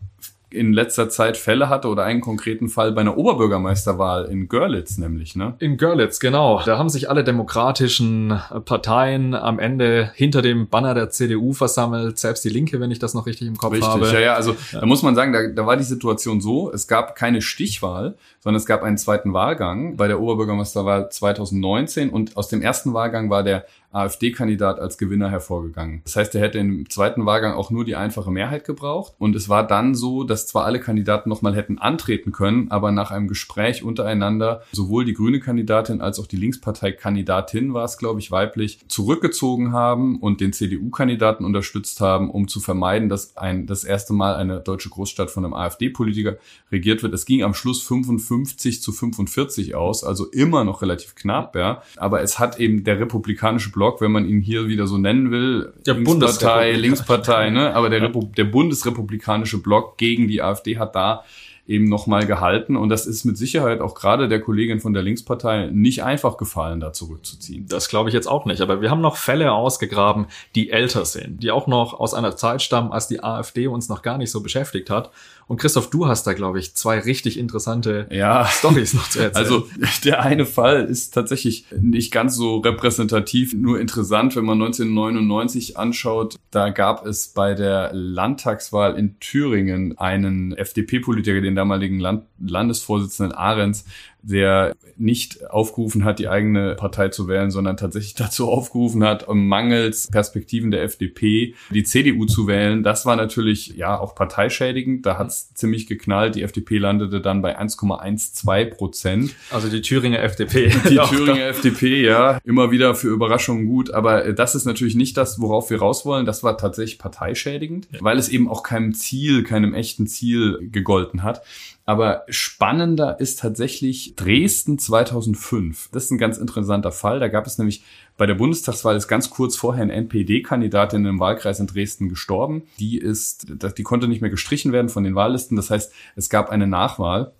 in 0.54 0.72
letzter 0.72 1.08
Zeit 1.08 1.36
Fälle 1.36 1.68
hatte 1.68 1.88
oder 1.88 2.04
einen 2.04 2.20
konkreten 2.20 2.68
Fall 2.68 2.92
bei 2.92 3.00
einer 3.00 3.18
Oberbürgermeisterwahl 3.18 4.26
in 4.26 4.48
Görlitz 4.48 4.98
nämlich, 4.98 5.34
ne? 5.34 5.54
In 5.58 5.76
Görlitz, 5.76 6.20
genau. 6.20 6.62
Da 6.64 6.78
haben 6.78 6.88
sich 6.88 7.10
alle 7.10 7.24
demokratischen 7.24 8.40
Parteien 8.64 9.34
am 9.34 9.58
Ende 9.58 10.12
hinter 10.14 10.42
dem 10.42 10.68
Banner 10.68 10.94
der 10.94 11.10
CDU 11.10 11.52
versammelt, 11.52 12.18
selbst 12.18 12.44
die 12.44 12.48
Linke, 12.48 12.80
wenn 12.80 12.90
ich 12.90 13.00
das 13.00 13.14
noch 13.14 13.26
richtig 13.26 13.48
im 13.48 13.56
Kopf 13.56 13.72
richtig, 13.72 13.88
habe. 13.88 14.06
Ja, 14.12 14.20
ja, 14.20 14.34
also 14.34 14.52
ja. 14.72 14.80
da 14.80 14.86
muss 14.86 15.02
man 15.02 15.14
sagen, 15.16 15.32
da, 15.32 15.48
da 15.48 15.66
war 15.66 15.76
die 15.76 15.84
Situation 15.84 16.40
so, 16.40 16.70
es 16.72 16.86
gab 16.86 17.16
keine 17.16 17.42
Stichwahl, 17.42 18.14
sondern 18.40 18.58
es 18.58 18.66
gab 18.66 18.82
einen 18.82 18.96
zweiten 18.96 19.32
Wahlgang 19.32 19.96
bei 19.96 20.06
der 20.06 20.20
Oberbürgermeisterwahl 20.20 21.10
2019 21.10 22.10
und 22.10 22.36
aus 22.36 22.48
dem 22.48 22.62
ersten 22.62 22.94
Wahlgang 22.94 23.28
war 23.28 23.42
der 23.42 23.66
AfD-Kandidat 23.94 24.80
als 24.80 24.98
Gewinner 24.98 25.30
hervorgegangen. 25.30 26.02
Das 26.04 26.16
heißt, 26.16 26.34
er 26.34 26.40
hätte 26.40 26.58
im 26.58 26.88
zweiten 26.90 27.24
Wahlgang 27.26 27.54
auch 27.54 27.70
nur 27.70 27.84
die 27.84 27.96
einfache 27.96 28.30
Mehrheit 28.30 28.64
gebraucht. 28.64 29.14
Und 29.18 29.36
es 29.36 29.48
war 29.48 29.66
dann 29.66 29.94
so, 29.94 30.24
dass 30.24 30.46
zwar 30.46 30.64
alle 30.64 30.80
Kandidaten 30.80 31.28
nochmal 31.28 31.54
hätten 31.54 31.78
antreten 31.78 32.32
können, 32.32 32.70
aber 32.70 32.90
nach 32.90 33.10
einem 33.10 33.28
Gespräch 33.28 33.82
untereinander 33.82 34.62
sowohl 34.72 35.04
die 35.04 35.14
grüne 35.14 35.40
Kandidatin 35.40 36.00
als 36.00 36.18
auch 36.18 36.26
die 36.26 36.36
Linkspartei-Kandidatin 36.36 37.74
war 37.74 37.84
es, 37.84 37.98
glaube 37.98 38.20
ich, 38.20 38.30
weiblich, 38.30 38.80
zurückgezogen 38.88 39.72
haben 39.72 40.18
und 40.18 40.40
den 40.40 40.52
CDU-Kandidaten 40.52 41.44
unterstützt 41.44 42.00
haben, 42.00 42.30
um 42.30 42.48
zu 42.48 42.60
vermeiden, 42.60 43.08
dass 43.08 43.36
ein, 43.36 43.66
das 43.66 43.84
erste 43.84 44.12
Mal 44.12 44.34
eine 44.34 44.60
deutsche 44.60 44.90
Großstadt 44.90 45.30
von 45.30 45.44
einem 45.44 45.54
AfD-Politiker 45.54 46.36
regiert 46.72 47.02
wird. 47.02 47.14
Es 47.14 47.26
ging 47.26 47.42
am 47.42 47.54
Schluss 47.54 47.82
55 47.82 48.82
zu 48.82 48.92
45 48.92 49.74
aus, 49.74 50.04
also 50.04 50.26
immer 50.30 50.64
noch 50.64 50.82
relativ 50.82 51.14
knapp, 51.14 51.54
ja. 51.56 51.82
Aber 51.96 52.22
es 52.22 52.38
hat 52.38 52.58
eben 52.58 52.84
der 52.84 52.98
republikanische 52.98 53.70
Block 53.70 53.83
Block, 53.84 54.00
wenn 54.00 54.12
man 54.12 54.26
ihn 54.26 54.40
hier 54.40 54.66
wieder 54.66 54.86
so 54.86 54.96
nennen 54.96 55.30
will. 55.30 55.72
Der 55.86 55.94
Linkspartei, 55.94 56.72
Linkspartei, 56.72 57.50
ne? 57.50 57.74
Aber 57.74 57.90
der, 57.90 58.02
ja. 58.02 58.08
der 58.08 58.44
bundesrepublikanische 58.44 59.58
Block 59.62 59.98
gegen 59.98 60.26
die 60.26 60.40
AfD 60.40 60.78
hat 60.78 60.94
da 60.94 61.24
eben 61.66 61.88
nochmal 61.88 62.26
gehalten. 62.26 62.76
Und 62.76 62.88
das 62.90 63.06
ist 63.06 63.24
mit 63.24 63.38
Sicherheit 63.38 63.80
auch 63.80 63.94
gerade 63.94 64.28
der 64.28 64.40
Kollegin 64.40 64.80
von 64.80 64.92
der 64.92 65.02
Linkspartei 65.02 65.70
nicht 65.72 66.02
einfach 66.02 66.36
gefallen, 66.36 66.80
da 66.80 66.92
zurückzuziehen. 66.92 67.66
Das 67.68 67.88
glaube 67.88 68.10
ich 68.10 68.14
jetzt 68.14 68.26
auch 68.26 68.44
nicht. 68.44 68.60
Aber 68.60 68.80
wir 68.80 68.90
haben 68.90 69.00
noch 69.00 69.16
Fälle 69.16 69.52
ausgegraben, 69.52 70.26
die 70.54 70.70
älter 70.70 71.04
sind, 71.04 71.42
die 71.42 71.50
auch 71.50 71.66
noch 71.66 71.94
aus 71.94 72.12
einer 72.14 72.36
Zeit 72.36 72.62
stammen, 72.62 72.92
als 72.92 73.08
die 73.08 73.22
AfD 73.22 73.66
uns 73.66 73.88
noch 73.88 74.02
gar 74.02 74.18
nicht 74.18 74.30
so 74.30 74.42
beschäftigt 74.42 74.90
hat. 74.90 75.10
Und 75.46 75.58
Christoph, 75.58 75.90
du 75.90 76.06
hast 76.06 76.26
da, 76.26 76.32
glaube 76.32 76.58
ich, 76.58 76.74
zwei 76.74 76.98
richtig 76.98 77.38
interessante 77.38 78.06
ja. 78.10 78.46
Stories 78.46 78.94
noch 78.94 79.08
zu 79.08 79.20
erzählen. 79.20 79.44
Also 79.44 79.68
der 80.04 80.22
eine 80.22 80.46
Fall 80.46 80.84
ist 80.84 81.12
tatsächlich 81.12 81.66
nicht 81.78 82.12
ganz 82.12 82.34
so 82.34 82.58
repräsentativ, 82.58 83.52
nur 83.54 83.78
interessant, 83.78 84.36
wenn 84.36 84.44
man 84.44 84.60
1999 84.62 85.76
anschaut. 85.76 86.36
Da 86.50 86.70
gab 86.70 87.04
es 87.04 87.28
bei 87.28 87.54
der 87.54 87.90
Landtagswahl 87.92 88.96
in 88.96 89.18
Thüringen 89.20 89.98
einen 89.98 90.52
FDP-Politiker, 90.52 91.40
den 91.40 91.53
damaligen 91.54 92.00
Land 92.00 92.24
Landesvorsitzenden 92.38 93.36
Ahrens, 93.36 93.84
der 94.24 94.74
nicht 94.96 95.50
aufgerufen 95.50 96.04
hat, 96.04 96.18
die 96.18 96.28
eigene 96.28 96.74
Partei 96.76 97.08
zu 97.08 97.28
wählen, 97.28 97.50
sondern 97.50 97.76
tatsächlich 97.76 98.14
dazu 98.14 98.48
aufgerufen 98.48 99.04
hat, 99.04 99.26
mangels 99.28 100.08
Perspektiven 100.08 100.70
der 100.70 100.82
FDP 100.82 101.54
die 101.70 101.84
CDU 101.84 102.26
zu 102.26 102.46
wählen. 102.46 102.82
Das 102.82 103.06
war 103.06 103.16
natürlich 103.16 103.68
ja 103.76 103.98
auch 103.98 104.14
parteischädigend. 104.14 105.04
Da 105.06 105.18
hat 105.18 105.28
es 105.28 105.52
ziemlich 105.54 105.86
geknallt. 105.86 106.34
Die 106.34 106.42
FDP 106.42 106.78
landete 106.78 107.20
dann 107.20 107.42
bei 107.42 107.58
1,12 107.58 108.64
Prozent. 108.74 109.34
Also 109.50 109.68
die 109.68 109.82
Thüringer 109.82 110.22
FDP. 110.22 110.72
Die 110.88 110.96
Thüringer 111.08 111.46
FDP, 111.46 112.04
ja, 112.04 112.38
immer 112.44 112.70
wieder 112.70 112.94
für 112.94 113.08
Überraschungen 113.08 113.66
gut. 113.66 113.90
Aber 113.92 114.32
das 114.32 114.54
ist 114.54 114.64
natürlich 114.64 114.94
nicht 114.94 115.16
das, 115.16 115.40
worauf 115.40 115.70
wir 115.70 115.78
raus 115.78 116.06
wollen. 116.06 116.26
Das 116.26 116.42
war 116.42 116.56
tatsächlich 116.56 116.98
parteischädigend, 116.98 117.88
weil 118.00 118.18
es 118.18 118.28
eben 118.28 118.48
auch 118.48 118.62
keinem 118.62 118.94
Ziel, 118.94 119.42
keinem 119.42 119.74
echten 119.74 120.06
Ziel 120.06 120.68
gegolten 120.70 121.22
hat. 121.22 121.42
Aber 121.86 122.24
spannender 122.28 123.20
ist 123.20 123.40
tatsächlich 123.40 124.14
Dresden 124.16 124.78
2005. 124.78 125.90
Das 125.92 126.04
ist 126.04 126.10
ein 126.10 126.18
ganz 126.18 126.38
interessanter 126.38 126.92
Fall. 126.92 127.20
Da 127.20 127.28
gab 127.28 127.46
es 127.46 127.58
nämlich 127.58 127.82
bei 128.16 128.26
der 128.26 128.34
Bundestagswahl 128.34 128.96
ist 128.96 129.08
ganz 129.08 129.28
kurz 129.28 129.56
vorher 129.56 129.82
ein 129.82 129.90
NPD-Kandidatin 129.90 131.04
im 131.04 131.20
Wahlkreis 131.20 131.60
in 131.60 131.66
Dresden 131.66 132.08
gestorben. 132.08 132.62
Die 132.78 132.96
ist, 132.96 133.46
die 133.76 133.82
konnte 133.82 134.08
nicht 134.08 134.22
mehr 134.22 134.30
gestrichen 134.30 134.72
werden 134.72 134.88
von 134.88 135.04
den 135.04 135.14
Wahllisten. 135.14 135.56
Das 135.56 135.70
heißt, 135.70 135.92
es 136.16 136.30
gab 136.30 136.48
eine 136.48 136.66
Nachwahl. 136.66 137.32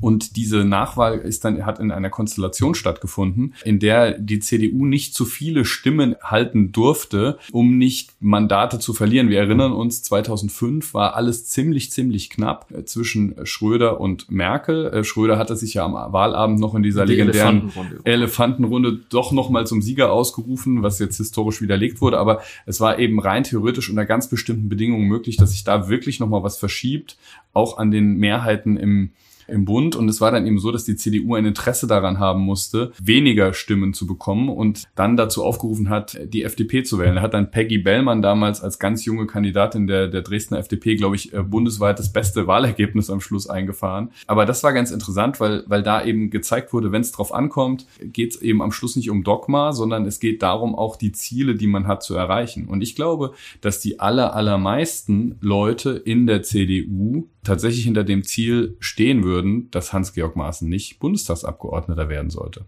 Und 0.00 0.36
diese 0.36 0.64
Nachwahl 0.64 1.18
ist 1.18 1.44
dann, 1.44 1.64
hat 1.66 1.78
in 1.78 1.90
einer 1.90 2.10
Konstellation 2.10 2.74
stattgefunden, 2.74 3.54
in 3.64 3.78
der 3.78 4.18
die 4.18 4.38
CDU 4.38 4.86
nicht 4.86 5.14
zu 5.14 5.24
viele 5.24 5.64
Stimmen 5.64 6.16
halten 6.22 6.72
durfte, 6.72 7.38
um 7.52 7.78
nicht 7.78 8.12
Mandate 8.20 8.78
zu 8.78 8.94
verlieren. 8.94 9.28
Wir 9.28 9.40
erinnern 9.40 9.72
uns, 9.72 10.02
2005 10.02 10.94
war 10.94 11.14
alles 11.14 11.46
ziemlich, 11.46 11.90
ziemlich 11.90 12.30
knapp 12.30 12.70
äh, 12.70 12.84
zwischen 12.84 13.34
Schröder 13.44 14.00
und 14.00 14.30
Merkel. 14.30 14.86
Äh, 14.86 15.04
Schröder 15.04 15.38
hatte 15.38 15.56
sich 15.56 15.74
ja 15.74 15.84
am 15.84 15.94
Wahlabend 15.94 16.60
noch 16.60 16.74
in 16.74 16.82
dieser 16.82 17.06
die 17.06 17.12
legendären 17.12 17.62
Elefantenrunde. 17.62 18.00
Elefantenrunde 18.04 19.00
doch 19.08 19.32
nochmal 19.32 19.66
zum 19.66 19.82
Sieger 19.82 20.12
ausgerufen, 20.12 20.82
was 20.82 20.98
jetzt 20.98 21.16
historisch 21.16 21.60
widerlegt 21.60 22.00
wurde. 22.00 22.18
Aber 22.18 22.42
es 22.66 22.80
war 22.80 22.98
eben 22.98 23.20
rein 23.20 23.44
theoretisch 23.44 23.90
unter 23.90 24.04
ganz 24.04 24.28
bestimmten 24.28 24.68
Bedingungen 24.68 25.06
möglich, 25.06 25.36
dass 25.36 25.52
sich 25.52 25.64
da 25.64 25.88
wirklich 25.88 26.20
nochmal 26.20 26.42
was 26.42 26.58
verschiebt, 26.58 27.16
auch 27.52 27.78
an 27.78 27.90
den 27.90 28.16
Mehrheiten 28.16 28.76
im 28.76 29.10
im 29.46 29.64
Bund. 29.64 29.96
Und 29.96 30.08
es 30.08 30.20
war 30.20 30.30
dann 30.30 30.46
eben 30.46 30.58
so, 30.58 30.72
dass 30.72 30.84
die 30.84 30.96
CDU 30.96 31.34
ein 31.34 31.44
Interesse 31.44 31.86
daran 31.86 32.18
haben 32.18 32.40
musste, 32.40 32.92
weniger 33.02 33.52
Stimmen 33.52 33.94
zu 33.94 34.06
bekommen 34.06 34.48
und 34.48 34.84
dann 34.94 35.16
dazu 35.16 35.44
aufgerufen 35.44 35.90
hat, 35.90 36.18
die 36.24 36.42
FDP 36.42 36.82
zu 36.82 36.98
wählen. 36.98 37.16
Da 37.16 37.22
hat 37.22 37.34
dann 37.34 37.50
Peggy 37.50 37.78
Bellmann 37.78 38.22
damals 38.22 38.62
als 38.62 38.78
ganz 38.78 39.04
junge 39.04 39.26
Kandidatin 39.26 39.86
der, 39.86 40.08
der 40.08 40.22
Dresdner 40.22 40.58
FDP, 40.58 40.96
glaube 40.96 41.16
ich, 41.16 41.32
äh, 41.32 41.42
bundesweit 41.42 41.98
das 41.98 42.12
beste 42.12 42.46
Wahlergebnis 42.46 43.10
am 43.10 43.20
Schluss 43.20 43.48
eingefahren. 43.48 44.10
Aber 44.26 44.46
das 44.46 44.62
war 44.62 44.72
ganz 44.72 44.90
interessant, 44.90 45.40
weil, 45.40 45.64
weil 45.66 45.82
da 45.82 46.04
eben 46.04 46.30
gezeigt 46.30 46.72
wurde, 46.72 46.92
wenn 46.92 47.02
es 47.02 47.12
drauf 47.12 47.34
ankommt, 47.34 47.86
geht 48.00 48.32
es 48.32 48.42
eben 48.42 48.62
am 48.62 48.72
Schluss 48.72 48.96
nicht 48.96 49.10
um 49.10 49.24
Dogma, 49.24 49.72
sondern 49.72 50.06
es 50.06 50.20
geht 50.20 50.42
darum, 50.42 50.74
auch 50.74 50.96
die 50.96 51.12
Ziele, 51.12 51.54
die 51.54 51.66
man 51.66 51.86
hat, 51.86 52.02
zu 52.02 52.14
erreichen. 52.14 52.66
Und 52.66 52.82
ich 52.82 52.94
glaube, 52.94 53.32
dass 53.60 53.80
die 53.80 54.00
aller, 54.00 54.34
allermeisten 54.34 55.36
Leute 55.40 55.90
in 55.90 56.26
der 56.26 56.42
CDU 56.42 57.28
tatsächlich 57.44 57.84
hinter 57.84 58.04
dem 58.04 58.24
Ziel 58.24 58.76
stehen 58.80 59.22
würden, 59.24 59.70
dass 59.70 59.92
Hans-Georg 59.92 60.36
Maaßen 60.36 60.68
nicht 60.68 60.98
Bundestagsabgeordneter 60.98 62.08
werden 62.08 62.30
sollte. 62.30 62.64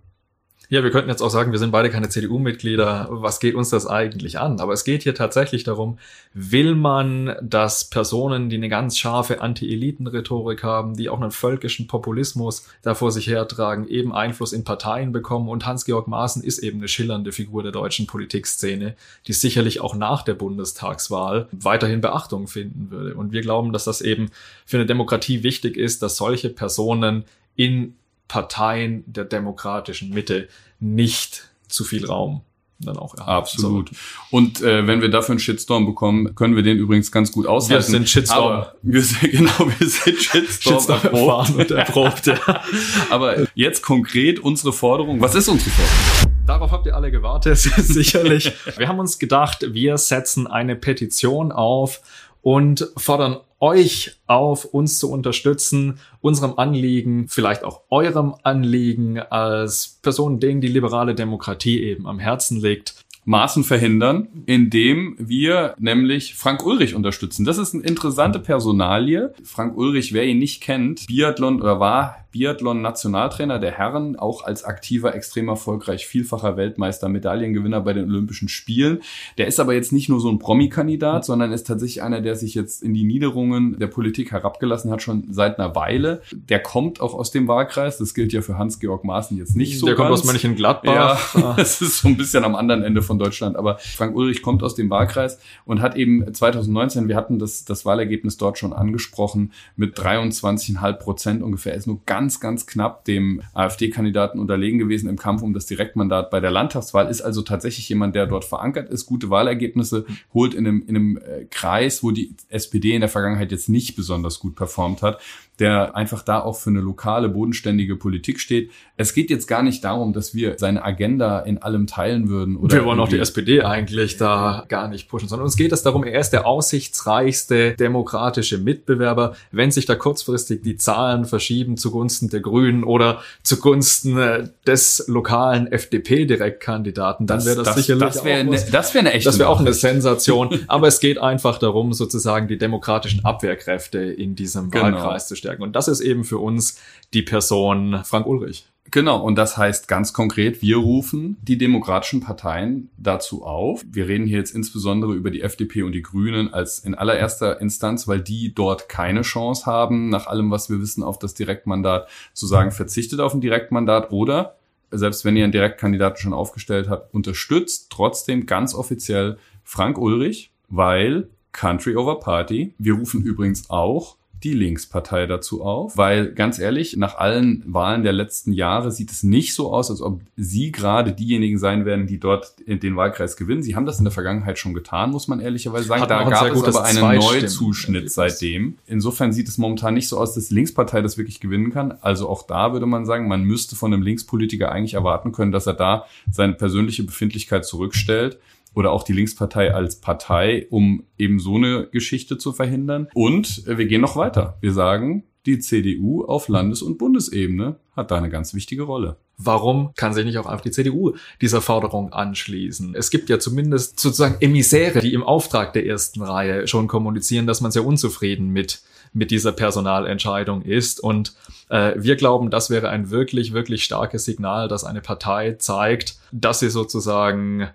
Ja, 0.68 0.82
wir 0.82 0.90
könnten 0.90 1.08
jetzt 1.08 1.22
auch 1.22 1.30
sagen, 1.30 1.52
wir 1.52 1.60
sind 1.60 1.70
beide 1.70 1.90
keine 1.90 2.08
CDU-Mitglieder. 2.08 3.06
Was 3.10 3.38
geht 3.38 3.54
uns 3.54 3.70
das 3.70 3.86
eigentlich 3.86 4.40
an? 4.40 4.58
Aber 4.58 4.72
es 4.72 4.82
geht 4.82 5.04
hier 5.04 5.14
tatsächlich 5.14 5.62
darum, 5.62 5.98
will 6.34 6.74
man, 6.74 7.36
dass 7.40 7.88
Personen, 7.88 8.48
die 8.48 8.56
eine 8.56 8.68
ganz 8.68 8.98
scharfe 8.98 9.40
Anti-Eliten-Rhetorik 9.40 10.64
haben, 10.64 10.96
die 10.96 11.08
auch 11.08 11.20
einen 11.20 11.30
völkischen 11.30 11.86
Populismus 11.86 12.66
da 12.82 12.96
vor 12.96 13.12
sich 13.12 13.28
hertragen, 13.28 13.86
eben 13.86 14.12
Einfluss 14.12 14.52
in 14.52 14.64
Parteien 14.64 15.12
bekommen. 15.12 15.48
Und 15.48 15.66
Hans-Georg 15.66 16.08
Maaßen 16.08 16.42
ist 16.42 16.58
eben 16.58 16.78
eine 16.78 16.88
schillernde 16.88 17.30
Figur 17.30 17.62
der 17.62 17.70
deutschen 17.70 18.08
Politikszene, 18.08 18.96
die 19.28 19.32
sicherlich 19.34 19.80
auch 19.80 19.94
nach 19.94 20.22
der 20.22 20.34
Bundestagswahl 20.34 21.46
weiterhin 21.52 22.00
Beachtung 22.00 22.48
finden 22.48 22.90
würde. 22.90 23.14
Und 23.14 23.30
wir 23.30 23.42
glauben, 23.42 23.72
dass 23.72 23.84
das 23.84 24.00
eben 24.00 24.30
für 24.64 24.78
eine 24.78 24.86
Demokratie 24.86 25.44
wichtig 25.44 25.76
ist, 25.76 26.02
dass 26.02 26.16
solche 26.16 26.50
Personen 26.50 27.24
in 27.54 27.94
Parteien 28.28 29.04
der 29.06 29.24
demokratischen 29.24 30.10
Mitte 30.10 30.48
nicht 30.80 31.48
zu 31.68 31.84
viel 31.84 32.06
Raum 32.06 32.42
dann 32.78 32.98
auch 32.98 33.14
erhalten. 33.14 33.30
Absolut. 33.30 33.90
Und 34.30 34.60
äh, 34.60 34.86
wenn 34.86 35.00
wir 35.00 35.08
dafür 35.08 35.32
einen 35.32 35.38
Shitstorm 35.38 35.86
bekommen, 35.86 36.34
können 36.34 36.56
wir 36.56 36.62
den 36.62 36.76
übrigens 36.76 37.10
ganz 37.10 37.32
gut 37.32 37.46
aushalten. 37.46 37.74
Wir 37.74 37.98
sind 37.98 38.08
Shitstorm. 38.08 38.52
Aber 38.52 38.74
wir 38.82 39.02
sind, 39.02 39.20
genau, 39.32 39.58
wir 39.78 39.88
sind 39.88 40.18
Shitstorm, 40.18 40.74
Shitstorm 40.74 41.00
erprobt. 41.02 41.50
und 41.50 41.70
erprobt. 41.70 42.26
ja. 42.26 42.38
Aber 43.10 43.46
jetzt 43.54 43.82
konkret 43.82 44.40
unsere 44.40 44.72
Forderung. 44.72 45.20
Was 45.20 45.34
ist 45.34 45.48
unsere 45.48 45.70
Forderung? 45.70 46.36
Darauf 46.46 46.70
habt 46.70 46.86
ihr 46.86 46.94
alle 46.94 47.10
gewartet, 47.10 47.56
sicherlich. 47.58 48.52
Wir 48.76 48.88
haben 48.88 49.00
uns 49.00 49.18
gedacht, 49.18 49.66
wir 49.72 49.98
setzen 49.98 50.46
eine 50.46 50.76
Petition 50.76 51.50
auf 51.50 52.00
und 52.42 52.88
fordern 52.96 53.38
euch 53.60 54.20
auf, 54.26 54.64
uns 54.64 54.98
zu 54.98 55.10
unterstützen, 55.10 55.98
unserem 56.20 56.58
Anliegen, 56.58 57.28
vielleicht 57.28 57.64
auch 57.64 57.82
eurem 57.90 58.34
Anliegen 58.42 59.18
als 59.18 59.98
Person, 60.02 60.40
denen 60.40 60.60
die 60.60 60.68
liberale 60.68 61.14
Demokratie 61.14 61.82
eben 61.82 62.06
am 62.06 62.18
Herzen 62.18 62.60
liegt, 62.60 63.05
Maßen 63.26 63.64
verhindern, 63.64 64.28
indem 64.46 65.16
wir 65.18 65.74
nämlich 65.78 66.36
Frank 66.36 66.64
Ulrich 66.64 66.94
unterstützen. 66.94 67.44
Das 67.44 67.58
ist 67.58 67.74
eine 67.74 67.82
interessante 67.82 68.38
Personalie. 68.38 69.34
Frank 69.42 69.76
Ulrich, 69.76 70.12
wer 70.12 70.24
ihn 70.24 70.38
nicht 70.38 70.62
kennt, 70.62 71.06
Biathlon 71.08 71.60
oder 71.60 71.80
war 71.80 72.26
Biathlon-Nationaltrainer 72.36 73.58
der 73.58 73.72
Herren, 73.72 74.16
auch 74.16 74.44
als 74.44 74.64
aktiver, 74.64 75.14
extrem 75.14 75.48
erfolgreich, 75.48 76.06
vielfacher 76.06 76.56
Weltmeister, 76.56 77.08
Medaillengewinner 77.08 77.80
bei 77.80 77.94
den 77.94 78.04
Olympischen 78.04 78.48
Spielen. 78.48 79.00
Der 79.38 79.46
ist 79.46 79.58
aber 79.58 79.72
jetzt 79.72 79.92
nicht 79.92 80.10
nur 80.10 80.20
so 80.20 80.30
ein 80.30 80.38
Promi-Kandidat, 80.38 81.24
sondern 81.24 81.52
ist 81.52 81.66
tatsächlich 81.66 82.02
einer, 82.02 82.20
der 82.20 82.36
sich 82.36 82.54
jetzt 82.54 82.82
in 82.82 82.92
die 82.92 83.04
Niederungen 83.04 83.78
der 83.78 83.86
Politik 83.86 84.32
herabgelassen 84.32 84.90
hat, 84.90 85.00
schon 85.00 85.28
seit 85.30 85.58
einer 85.58 85.74
Weile. 85.74 86.20
Der 86.32 86.60
kommt 86.60 87.00
auch 87.00 87.14
aus 87.14 87.30
dem 87.30 87.48
Wahlkreis. 87.48 87.96
Das 87.96 88.12
gilt 88.12 88.34
ja 88.34 88.42
für 88.42 88.58
Hans-Georg 88.58 89.04
Maaßen 89.04 89.38
jetzt 89.38 89.56
nicht 89.56 89.78
so. 89.78 89.86
Der 89.86 89.94
ganz. 89.94 90.08
kommt 90.08 90.20
aus 90.20 90.24
Mönchengladbach. 90.24 91.34
Ja, 91.34 91.54
das 91.56 91.80
ist 91.80 92.00
so 92.00 92.08
ein 92.08 92.18
bisschen 92.18 92.44
am 92.44 92.54
anderen 92.54 92.82
Ende 92.82 93.00
von 93.00 93.15
Deutschland. 93.18 93.56
Aber 93.56 93.78
Frank 93.78 94.14
Ulrich 94.14 94.42
kommt 94.42 94.62
aus 94.62 94.74
dem 94.74 94.90
Wahlkreis 94.90 95.38
und 95.64 95.80
hat 95.80 95.96
eben 95.96 96.32
2019, 96.32 97.08
wir 97.08 97.16
hatten 97.16 97.38
das, 97.38 97.64
das 97.64 97.84
Wahlergebnis 97.84 98.36
dort 98.36 98.58
schon 98.58 98.72
angesprochen, 98.72 99.52
mit 99.76 99.98
23,5 99.98 100.92
Prozent 100.94 101.42
ungefähr. 101.42 101.74
Ist 101.74 101.86
nur 101.86 102.00
ganz 102.04 102.26
ganz, 102.26 102.40
ganz 102.40 102.66
knapp 102.66 103.04
dem 103.04 103.42
AfD-Kandidaten 103.54 104.38
unterlegen 104.40 104.78
gewesen 104.78 105.08
im 105.08 105.16
Kampf 105.16 105.42
um 105.42 105.52
das 105.52 105.66
Direktmandat 105.66 106.30
bei 106.30 106.40
der 106.40 106.50
Landtagswahl, 106.50 107.08
ist 107.08 107.20
also 107.20 107.42
tatsächlich 107.42 107.88
jemand, 107.88 108.16
der 108.16 108.26
dort 108.26 108.44
verankert 108.44 108.88
ist, 108.88 109.06
gute 109.06 109.30
Wahlergebnisse 109.30 110.06
holt 110.34 110.54
in 110.54 110.66
einem, 110.66 110.82
in 110.86 110.96
einem 110.96 111.16
äh, 111.18 111.44
Kreis, 111.50 112.02
wo 112.02 112.10
die 112.10 112.34
SPD 112.48 112.94
in 112.94 113.00
der 113.00 113.08
Vergangenheit 113.08 113.52
jetzt 113.52 113.68
nicht 113.68 113.96
besonders 113.96 114.40
gut 114.40 114.56
performt 114.56 115.02
hat 115.02 115.20
der 115.58 115.96
einfach 115.96 116.22
da 116.22 116.40
auch 116.40 116.56
für 116.56 116.70
eine 116.70 116.80
lokale, 116.80 117.28
bodenständige 117.28 117.96
Politik 117.96 118.40
steht. 118.40 118.70
Es 118.96 119.14
geht 119.14 119.30
jetzt 119.30 119.46
gar 119.46 119.62
nicht 119.62 119.84
darum, 119.84 120.12
dass 120.12 120.34
wir 120.34 120.56
seine 120.58 120.84
Agenda 120.84 121.40
in 121.40 121.62
allem 121.62 121.86
teilen 121.86 122.28
würden. 122.28 122.56
Oder 122.56 122.76
wir 122.76 122.84
wollen 122.84 123.00
auch 123.00 123.08
die 123.08 123.18
SPD 123.18 123.62
eigentlich 123.62 124.18
da 124.18 124.64
gar 124.68 124.88
nicht 124.88 125.08
pushen, 125.08 125.28
sondern 125.28 125.44
uns 125.46 125.56
geht 125.56 125.72
es 125.72 125.82
darum, 125.82 126.04
er 126.04 126.20
ist 126.20 126.30
der 126.30 126.46
aussichtsreichste 126.46 127.72
demokratische 127.72 128.58
Mitbewerber. 128.58 129.34
Wenn 129.50 129.70
sich 129.70 129.86
da 129.86 129.94
kurzfristig 129.94 130.62
die 130.62 130.76
Zahlen 130.76 131.24
verschieben 131.24 131.76
zugunsten 131.78 132.28
der 132.28 132.40
Grünen 132.40 132.84
oder 132.84 133.22
zugunsten 133.42 134.18
äh, 134.18 134.48
des 134.66 135.04
lokalen 135.08 135.72
FDP-Direktkandidaten, 135.72 137.26
dann 137.26 137.44
wäre 137.44 137.56
das, 137.56 137.68
das, 137.68 137.76
sicherlich 137.76 138.14
das 138.14 138.24
wär 138.24 138.40
auch 138.40 138.44
ne, 138.44 138.64
das 138.70 138.94
wäre 138.94 139.00
eine 139.00 139.12
echte 139.12 139.28
Das 139.28 139.38
wäre 139.38 139.48
auch 139.48 139.60
eine 139.60 139.72
Sensation. 139.72 140.60
Aber 140.68 140.88
es 140.88 141.00
geht 141.00 141.18
einfach 141.18 141.58
darum, 141.58 141.94
sozusagen 141.94 142.46
die 142.46 142.58
demokratischen 142.58 143.24
Abwehrkräfte 143.24 143.98
in 143.98 144.34
diesem 144.34 144.70
genau. 144.70 144.84
Wahlkreis 144.84 145.28
zu 145.28 145.34
stellen 145.34 145.45
stärken. 145.46 145.62
Und 145.62 145.76
das 145.76 145.88
ist 145.88 146.00
eben 146.00 146.24
für 146.24 146.38
uns 146.38 146.80
die 147.14 147.22
Person 147.22 148.00
Frank 148.04 148.26
Ulrich. 148.26 148.66
Genau, 148.92 149.20
und 149.20 149.34
das 149.36 149.56
heißt 149.56 149.88
ganz 149.88 150.12
konkret, 150.12 150.62
wir 150.62 150.76
rufen 150.76 151.38
die 151.42 151.58
demokratischen 151.58 152.20
Parteien 152.20 152.88
dazu 152.96 153.44
auf. 153.44 153.82
Wir 153.90 154.06
reden 154.06 154.26
hier 154.26 154.38
jetzt 154.38 154.54
insbesondere 154.54 155.12
über 155.14 155.30
die 155.30 155.42
FDP 155.42 155.82
und 155.82 155.90
die 155.90 156.02
Grünen 156.02 156.54
als 156.54 156.78
in 156.78 156.94
allererster 156.94 157.60
Instanz, 157.60 158.06
weil 158.06 158.20
die 158.20 158.54
dort 158.54 158.88
keine 158.88 159.22
Chance 159.22 159.66
haben, 159.66 160.08
nach 160.08 160.28
allem, 160.28 160.52
was 160.52 160.70
wir 160.70 160.80
wissen, 160.80 161.02
auf 161.02 161.18
das 161.18 161.34
Direktmandat 161.34 162.08
zu 162.32 162.46
sagen, 162.46 162.70
verzichtet 162.70 163.18
auf 163.18 163.34
ein 163.34 163.40
Direktmandat 163.40 164.12
oder 164.12 164.54
selbst 164.92 165.24
wenn 165.24 165.36
ihr 165.36 165.42
einen 165.42 165.52
Direktkandidaten 165.52 166.18
schon 166.18 166.32
aufgestellt 166.32 166.88
habt, 166.88 167.12
unterstützt 167.12 167.88
trotzdem 167.90 168.46
ganz 168.46 168.72
offiziell 168.72 169.36
Frank 169.64 169.98
Ulrich, 169.98 170.52
weil 170.68 171.28
Country 171.50 171.96
over 171.96 172.20
Party. 172.20 172.72
Wir 172.78 172.94
rufen 172.94 173.22
übrigens 173.22 173.68
auch 173.68 174.16
die 174.44 174.52
Linkspartei 174.52 175.26
dazu 175.26 175.62
auf, 175.62 175.96
weil 175.96 176.32
ganz 176.32 176.58
ehrlich, 176.58 176.96
nach 176.96 177.16
allen 177.16 177.62
Wahlen 177.66 178.02
der 178.02 178.12
letzten 178.12 178.52
Jahre 178.52 178.92
sieht 178.92 179.10
es 179.10 179.22
nicht 179.22 179.54
so 179.54 179.72
aus, 179.72 179.90
als 179.90 180.02
ob 180.02 180.20
sie 180.36 180.72
gerade 180.72 181.12
diejenigen 181.12 181.58
sein 181.58 181.84
werden, 181.86 182.06
die 182.06 182.20
dort 182.20 182.54
den 182.66 182.96
Wahlkreis 182.96 183.36
gewinnen. 183.36 183.62
Sie 183.62 183.74
haben 183.74 183.86
das 183.86 183.98
in 183.98 184.04
der 184.04 184.12
Vergangenheit 184.12 184.58
schon 184.58 184.74
getan, 184.74 185.10
muss 185.10 185.26
man 185.26 185.40
ehrlicherweise 185.40 185.86
sagen. 185.86 186.06
da 186.06 186.24
gab 186.24 186.52
es 186.54 186.62
aber 186.64 186.84
einen 186.84 187.18
Neuzuschnitt 187.18 188.10
seitdem. 188.12 188.76
Insofern 188.86 189.32
sieht 189.32 189.48
es 189.48 189.58
momentan 189.58 189.94
nicht 189.94 190.08
so 190.08 190.18
aus, 190.18 190.34
dass 190.34 190.48
die 190.48 190.54
Linkspartei 190.54 191.00
das 191.00 191.16
wirklich 191.16 191.40
gewinnen 191.40 191.72
kann. 191.72 191.92
Also 192.00 192.28
auch 192.28 192.46
da 192.46 192.72
würde 192.72 192.86
man 192.86 193.06
sagen, 193.06 193.28
man 193.28 193.42
müsste 193.42 193.74
von 193.74 193.92
einem 193.92 194.02
Linkspolitiker 194.02 194.70
eigentlich 194.70 194.94
erwarten 194.94 195.32
können, 195.32 195.52
dass 195.52 195.66
er 195.66 195.74
da 195.74 196.04
seine 196.30 196.52
persönliche 196.52 197.04
Befindlichkeit 197.04 197.64
zurückstellt 197.64 198.38
oder 198.76 198.92
auch 198.92 199.02
die 199.02 199.14
Linkspartei 199.14 199.74
als 199.74 199.96
Partei, 199.96 200.66
um 200.70 201.04
eben 201.18 201.40
so 201.40 201.56
eine 201.56 201.88
Geschichte 201.90 202.36
zu 202.36 202.52
verhindern. 202.52 203.08
Und 203.14 203.66
wir 203.66 203.86
gehen 203.86 204.02
noch 204.02 204.16
weiter. 204.16 204.58
Wir 204.60 204.72
sagen, 204.72 205.24
die 205.46 205.58
CDU 205.58 206.24
auf 206.24 206.48
Landes- 206.48 206.82
und 206.82 206.98
Bundesebene 206.98 207.76
hat 207.96 208.10
da 208.10 208.16
eine 208.16 208.28
ganz 208.28 208.52
wichtige 208.52 208.82
Rolle. 208.82 209.16
Warum 209.38 209.92
kann 209.96 210.12
sich 210.12 210.26
nicht 210.26 210.36
auch 210.36 210.46
einfach 210.46 210.62
die 210.62 210.70
CDU 210.70 211.14
dieser 211.40 211.62
Forderung 211.62 212.12
anschließen? 212.12 212.94
Es 212.94 213.10
gibt 213.10 213.30
ja 213.30 213.38
zumindest 213.38 213.98
sozusagen 213.98 214.36
Emissäre, 214.40 215.00
die 215.00 215.14
im 215.14 215.22
Auftrag 215.22 215.72
der 215.72 215.86
ersten 215.86 216.20
Reihe 216.20 216.68
schon 216.68 216.86
kommunizieren, 216.86 217.46
dass 217.46 217.62
man 217.62 217.72
sehr 217.72 217.84
unzufrieden 217.84 218.50
mit 218.50 218.82
mit 219.12 219.30
dieser 219.30 219.52
Personalentscheidung 219.52 220.60
ist. 220.60 221.00
Und 221.00 221.32
äh, 221.70 221.94
wir 221.96 222.16
glauben, 222.16 222.50
das 222.50 222.68
wäre 222.68 222.90
ein 222.90 223.08
wirklich, 223.08 223.54
wirklich 223.54 223.82
starkes 223.82 224.26
Signal, 224.26 224.68
dass 224.68 224.84
eine 224.84 225.00
Partei 225.00 225.52
zeigt, 225.52 226.16
dass 226.32 226.60
sie 226.60 226.68
sozusagen 226.68 227.70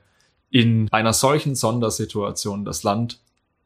in 0.51 0.87
einer 0.91 1.13
solchen 1.13 1.55
Sondersituation 1.55 2.65
das 2.65 2.83
Land 2.83 3.19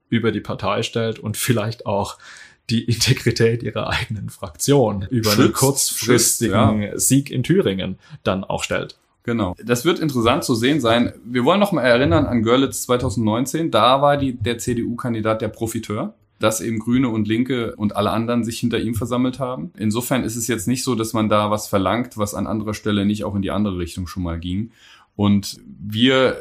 über 0.08 0.32
die 0.32 0.40
Partei 0.40 0.84
stellt 0.84 1.20
und 1.20 1.36
vielleicht 1.36 1.86
auch 1.86 2.18
die 2.70 2.84
Integrität 2.84 3.64
ihrer 3.64 3.90
eigenen 3.90 4.30
Fraktion 4.30 5.08
über 5.10 5.32
Schützt, 5.32 5.40
einen 5.40 5.54
kurzfristigen 5.54 6.82
Schützt, 6.82 6.94
ja. 6.94 7.00
Sieg 7.00 7.32
in 7.32 7.44
Thüringen 7.44 8.00
dann 8.24 8.44
auch 8.44 8.64
stellt. 8.64 8.98
Genau. 9.24 9.56
Das 9.64 9.86
wird 9.86 10.00
interessant 10.00 10.44
zu 10.44 10.54
sehen 10.54 10.80
sein. 10.80 11.14
Wir 11.26 11.46
wollen 11.46 11.60
noch 11.60 11.72
mal 11.72 11.82
erinnern 11.82 12.28
an 12.28 12.44
Görlitz 12.44 12.84
2019. 12.84 13.72
Da 13.72 14.02
war 14.02 14.18
die, 14.18 14.34
der 14.34 14.60
CDU-Kandidat 14.60 15.42
der 15.42 15.48
Profiteur, 15.48 16.14
dass 16.40 16.62
eben 16.62 16.78
Grüne 16.78 17.10
und 17.10 17.28
Linke 17.28 17.76
und 17.76 17.96
alle 17.96 18.12
anderen 18.12 18.44
sich 18.44 18.60
hinter 18.60 18.80
ihm 18.80 18.94
versammelt 18.94 19.40
haben. 19.40 19.72
Insofern 19.78 20.24
ist 20.24 20.36
es 20.36 20.48
jetzt 20.48 20.68
nicht 20.68 20.84
so, 20.84 20.94
dass 20.94 21.14
man 21.14 21.28
da 21.28 21.50
was 21.50 21.68
verlangt, 21.68 22.18
was 22.18 22.36
an 22.36 22.46
anderer 22.46 22.76
Stelle 22.76 23.04
nicht 23.04 23.24
auch 23.24 23.34
in 23.34 23.42
die 23.42 23.50
andere 23.50 23.80
Richtung 23.80 24.06
schon 24.06 24.22
mal 24.22 24.40
ging. 24.40 24.72
Und 25.16 25.58
wir 25.68 26.38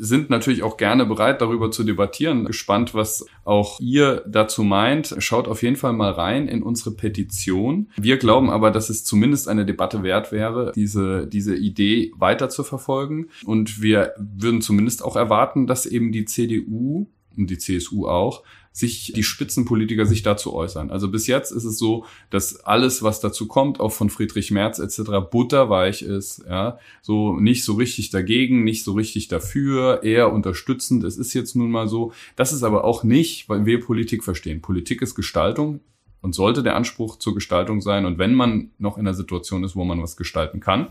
sind 0.00 0.30
natürlich 0.30 0.62
auch 0.62 0.76
gerne 0.76 1.06
bereit, 1.06 1.40
darüber 1.40 1.70
zu 1.70 1.84
debattieren. 1.84 2.44
Gespannt, 2.44 2.94
was 2.94 3.26
auch 3.44 3.80
ihr 3.80 4.22
dazu 4.28 4.62
meint. 4.62 5.14
Schaut 5.18 5.48
auf 5.48 5.62
jeden 5.62 5.76
Fall 5.76 5.92
mal 5.92 6.12
rein 6.12 6.48
in 6.48 6.62
unsere 6.62 6.92
Petition. 6.92 7.90
Wir 7.96 8.16
glauben 8.16 8.50
aber, 8.50 8.70
dass 8.70 8.90
es 8.90 9.04
zumindest 9.04 9.48
eine 9.48 9.66
Debatte 9.66 10.02
wert 10.02 10.32
wäre, 10.32 10.72
diese, 10.74 11.26
diese 11.26 11.56
Idee 11.56 12.12
weiter 12.16 12.48
zu 12.48 12.64
verfolgen. 12.64 13.28
Und 13.44 13.82
wir 13.82 14.14
würden 14.18 14.60
zumindest 14.60 15.04
auch 15.04 15.16
erwarten, 15.16 15.66
dass 15.66 15.86
eben 15.86 16.12
die 16.12 16.24
CDU 16.24 17.08
und 17.36 17.50
die 17.50 17.58
CSU 17.58 18.06
auch 18.06 18.42
sich 18.78 19.12
die 19.12 19.24
Spitzenpolitiker 19.24 20.06
sich 20.06 20.22
dazu 20.22 20.54
äußern. 20.54 20.92
Also 20.92 21.10
bis 21.10 21.26
jetzt 21.26 21.50
ist 21.50 21.64
es 21.64 21.78
so, 21.78 22.04
dass 22.30 22.60
alles, 22.60 23.02
was 23.02 23.18
dazu 23.18 23.48
kommt, 23.48 23.80
auch 23.80 23.90
von 23.90 24.08
Friedrich 24.08 24.52
Merz 24.52 24.78
etc. 24.78 25.28
butterweich 25.28 26.02
ist, 26.02 26.44
ja, 26.48 26.78
so 27.02 27.34
nicht 27.40 27.64
so 27.64 27.74
richtig 27.74 28.10
dagegen, 28.10 28.62
nicht 28.62 28.84
so 28.84 28.92
richtig 28.92 29.26
dafür, 29.26 30.04
eher 30.04 30.32
unterstützend. 30.32 31.02
Es 31.02 31.16
ist 31.16 31.34
jetzt 31.34 31.56
nun 31.56 31.72
mal 31.72 31.88
so. 31.88 32.12
Das 32.36 32.52
ist 32.52 32.62
aber 32.62 32.84
auch 32.84 33.02
nicht, 33.02 33.48
weil 33.48 33.66
wir 33.66 33.80
Politik 33.80 34.22
verstehen. 34.22 34.60
Politik 34.60 35.02
ist 35.02 35.16
Gestaltung 35.16 35.80
und 36.22 36.36
sollte 36.36 36.62
der 36.62 36.76
Anspruch 36.76 37.18
zur 37.18 37.34
Gestaltung 37.34 37.80
sein. 37.80 38.06
Und 38.06 38.18
wenn 38.18 38.34
man 38.34 38.70
noch 38.78 38.96
in 38.96 39.08
einer 39.08 39.14
Situation 39.14 39.64
ist, 39.64 39.74
wo 39.74 39.84
man 39.84 40.00
was 40.00 40.16
gestalten 40.16 40.60
kann, 40.60 40.86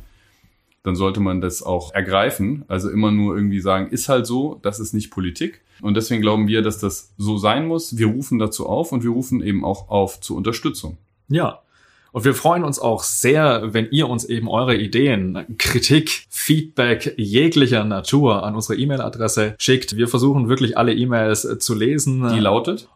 dann 0.88 0.96
sollte 0.96 1.20
man 1.20 1.42
das 1.42 1.62
auch 1.62 1.94
ergreifen. 1.94 2.64
Also 2.70 2.90
immer 2.90 3.12
nur 3.12 3.36
irgendwie 3.36 3.60
sagen, 3.60 3.90
ist 3.92 4.08
halt 4.08 4.26
so, 4.26 4.58
das 4.62 4.80
ist 4.80 4.94
nicht 4.94 5.12
Politik. 5.12 5.60
Und 5.82 5.98
deswegen 5.98 6.22
glauben 6.22 6.48
wir, 6.48 6.62
dass 6.62 6.80
das 6.80 7.12
so 7.18 7.38
sein 7.38 7.68
muss. 7.68 7.98
Wir 7.98 8.08
rufen 8.08 8.40
dazu 8.40 8.66
auf 8.68 8.94
und 8.94 9.04
wir 9.04 9.10
rufen 9.10 9.44
eben 9.44 9.66
auch 9.66 9.90
auf 9.90 10.22
zur 10.22 10.38
Unterstützung. 10.38 10.96
Ja, 11.28 11.60
und 12.14 12.24
wir 12.24 12.34
freuen 12.34 12.64
uns 12.64 12.80
auch 12.80 13.04
sehr, 13.04 13.74
wenn 13.74 13.90
ihr 13.92 14.08
uns 14.08 14.24
eben 14.24 14.48
eure 14.48 14.78
Ideen, 14.78 15.58
Kritik, 15.58 16.26
Feedback 16.30 17.14
jeglicher 17.18 17.84
Natur 17.84 18.44
an 18.44 18.56
unsere 18.56 18.80
E-Mail-Adresse 18.80 19.56
schickt. 19.60 19.98
Wir 19.98 20.08
versuchen 20.08 20.48
wirklich 20.48 20.78
alle 20.78 20.94
E-Mails 20.94 21.60
zu 21.60 21.76
lesen. 21.76 22.30
Die 22.34 22.40
lautet 22.40 22.88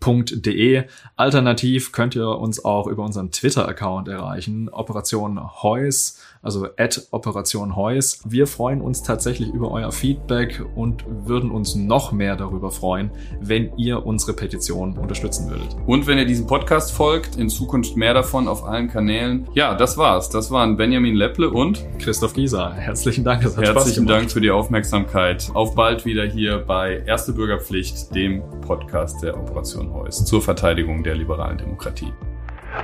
operationheus.posteo.de. 0.00 0.84
Alternativ 1.16 1.92
könnt 1.92 2.16
ihr 2.16 2.28
uns 2.28 2.64
auch 2.64 2.86
über 2.86 3.04
unseren 3.04 3.30
Twitter-Account 3.30 4.08
erreichen. 4.08 4.68
Operation 4.70 5.40
Heus 5.62 6.18
also 6.42 6.68
at 6.76 7.06
Operation 7.10 7.76
Heus. 7.76 8.20
Wir 8.24 8.46
freuen 8.46 8.80
uns 8.80 9.02
tatsächlich 9.02 9.50
über 9.50 9.70
euer 9.70 9.92
Feedback 9.92 10.64
und 10.74 11.04
würden 11.06 11.50
uns 11.50 11.74
noch 11.74 12.12
mehr 12.12 12.36
darüber 12.36 12.70
freuen, 12.70 13.10
wenn 13.40 13.76
ihr 13.76 14.06
unsere 14.06 14.32
Petition 14.32 14.96
unterstützen 14.96 15.50
würdet. 15.50 15.76
Und 15.86 16.06
wenn 16.06 16.18
ihr 16.18 16.24
diesem 16.24 16.46
Podcast 16.46 16.92
folgt, 16.92 17.36
in 17.36 17.48
Zukunft 17.48 17.96
mehr 17.96 18.14
davon 18.14 18.48
auf 18.48 18.64
allen 18.64 18.88
Kanälen. 18.88 19.48
Ja, 19.54 19.74
das 19.74 19.98
war's. 19.98 20.30
Das 20.30 20.50
waren 20.50 20.76
Benjamin 20.76 21.14
Lepple 21.14 21.50
und 21.50 21.84
Christoph 21.98 22.32
Gieser. 22.32 22.72
Herzlichen 22.72 23.24
Dank. 23.24 23.42
Herzlichen 23.42 24.06
Dank 24.06 24.30
für 24.30 24.40
die 24.40 24.50
Aufmerksamkeit. 24.50 25.50
Auf 25.54 25.74
bald 25.74 26.04
wieder 26.04 26.24
hier 26.24 26.58
bei 26.58 27.02
Erste 27.06 27.32
Bürgerpflicht, 27.32 28.14
dem 28.14 28.42
Podcast 28.62 29.22
der 29.22 29.36
Operation 29.36 29.89
Heus 29.92 30.24
zur 30.24 30.42
Verteidigung 30.42 31.02
der 31.02 31.14
liberalen 31.14 31.58
Demokratie. 31.58 32.12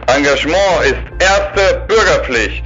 Engagement 0.06 0.84
ist 0.84 0.96
erste 1.20 1.84
Bürgerpflicht. 1.86 2.64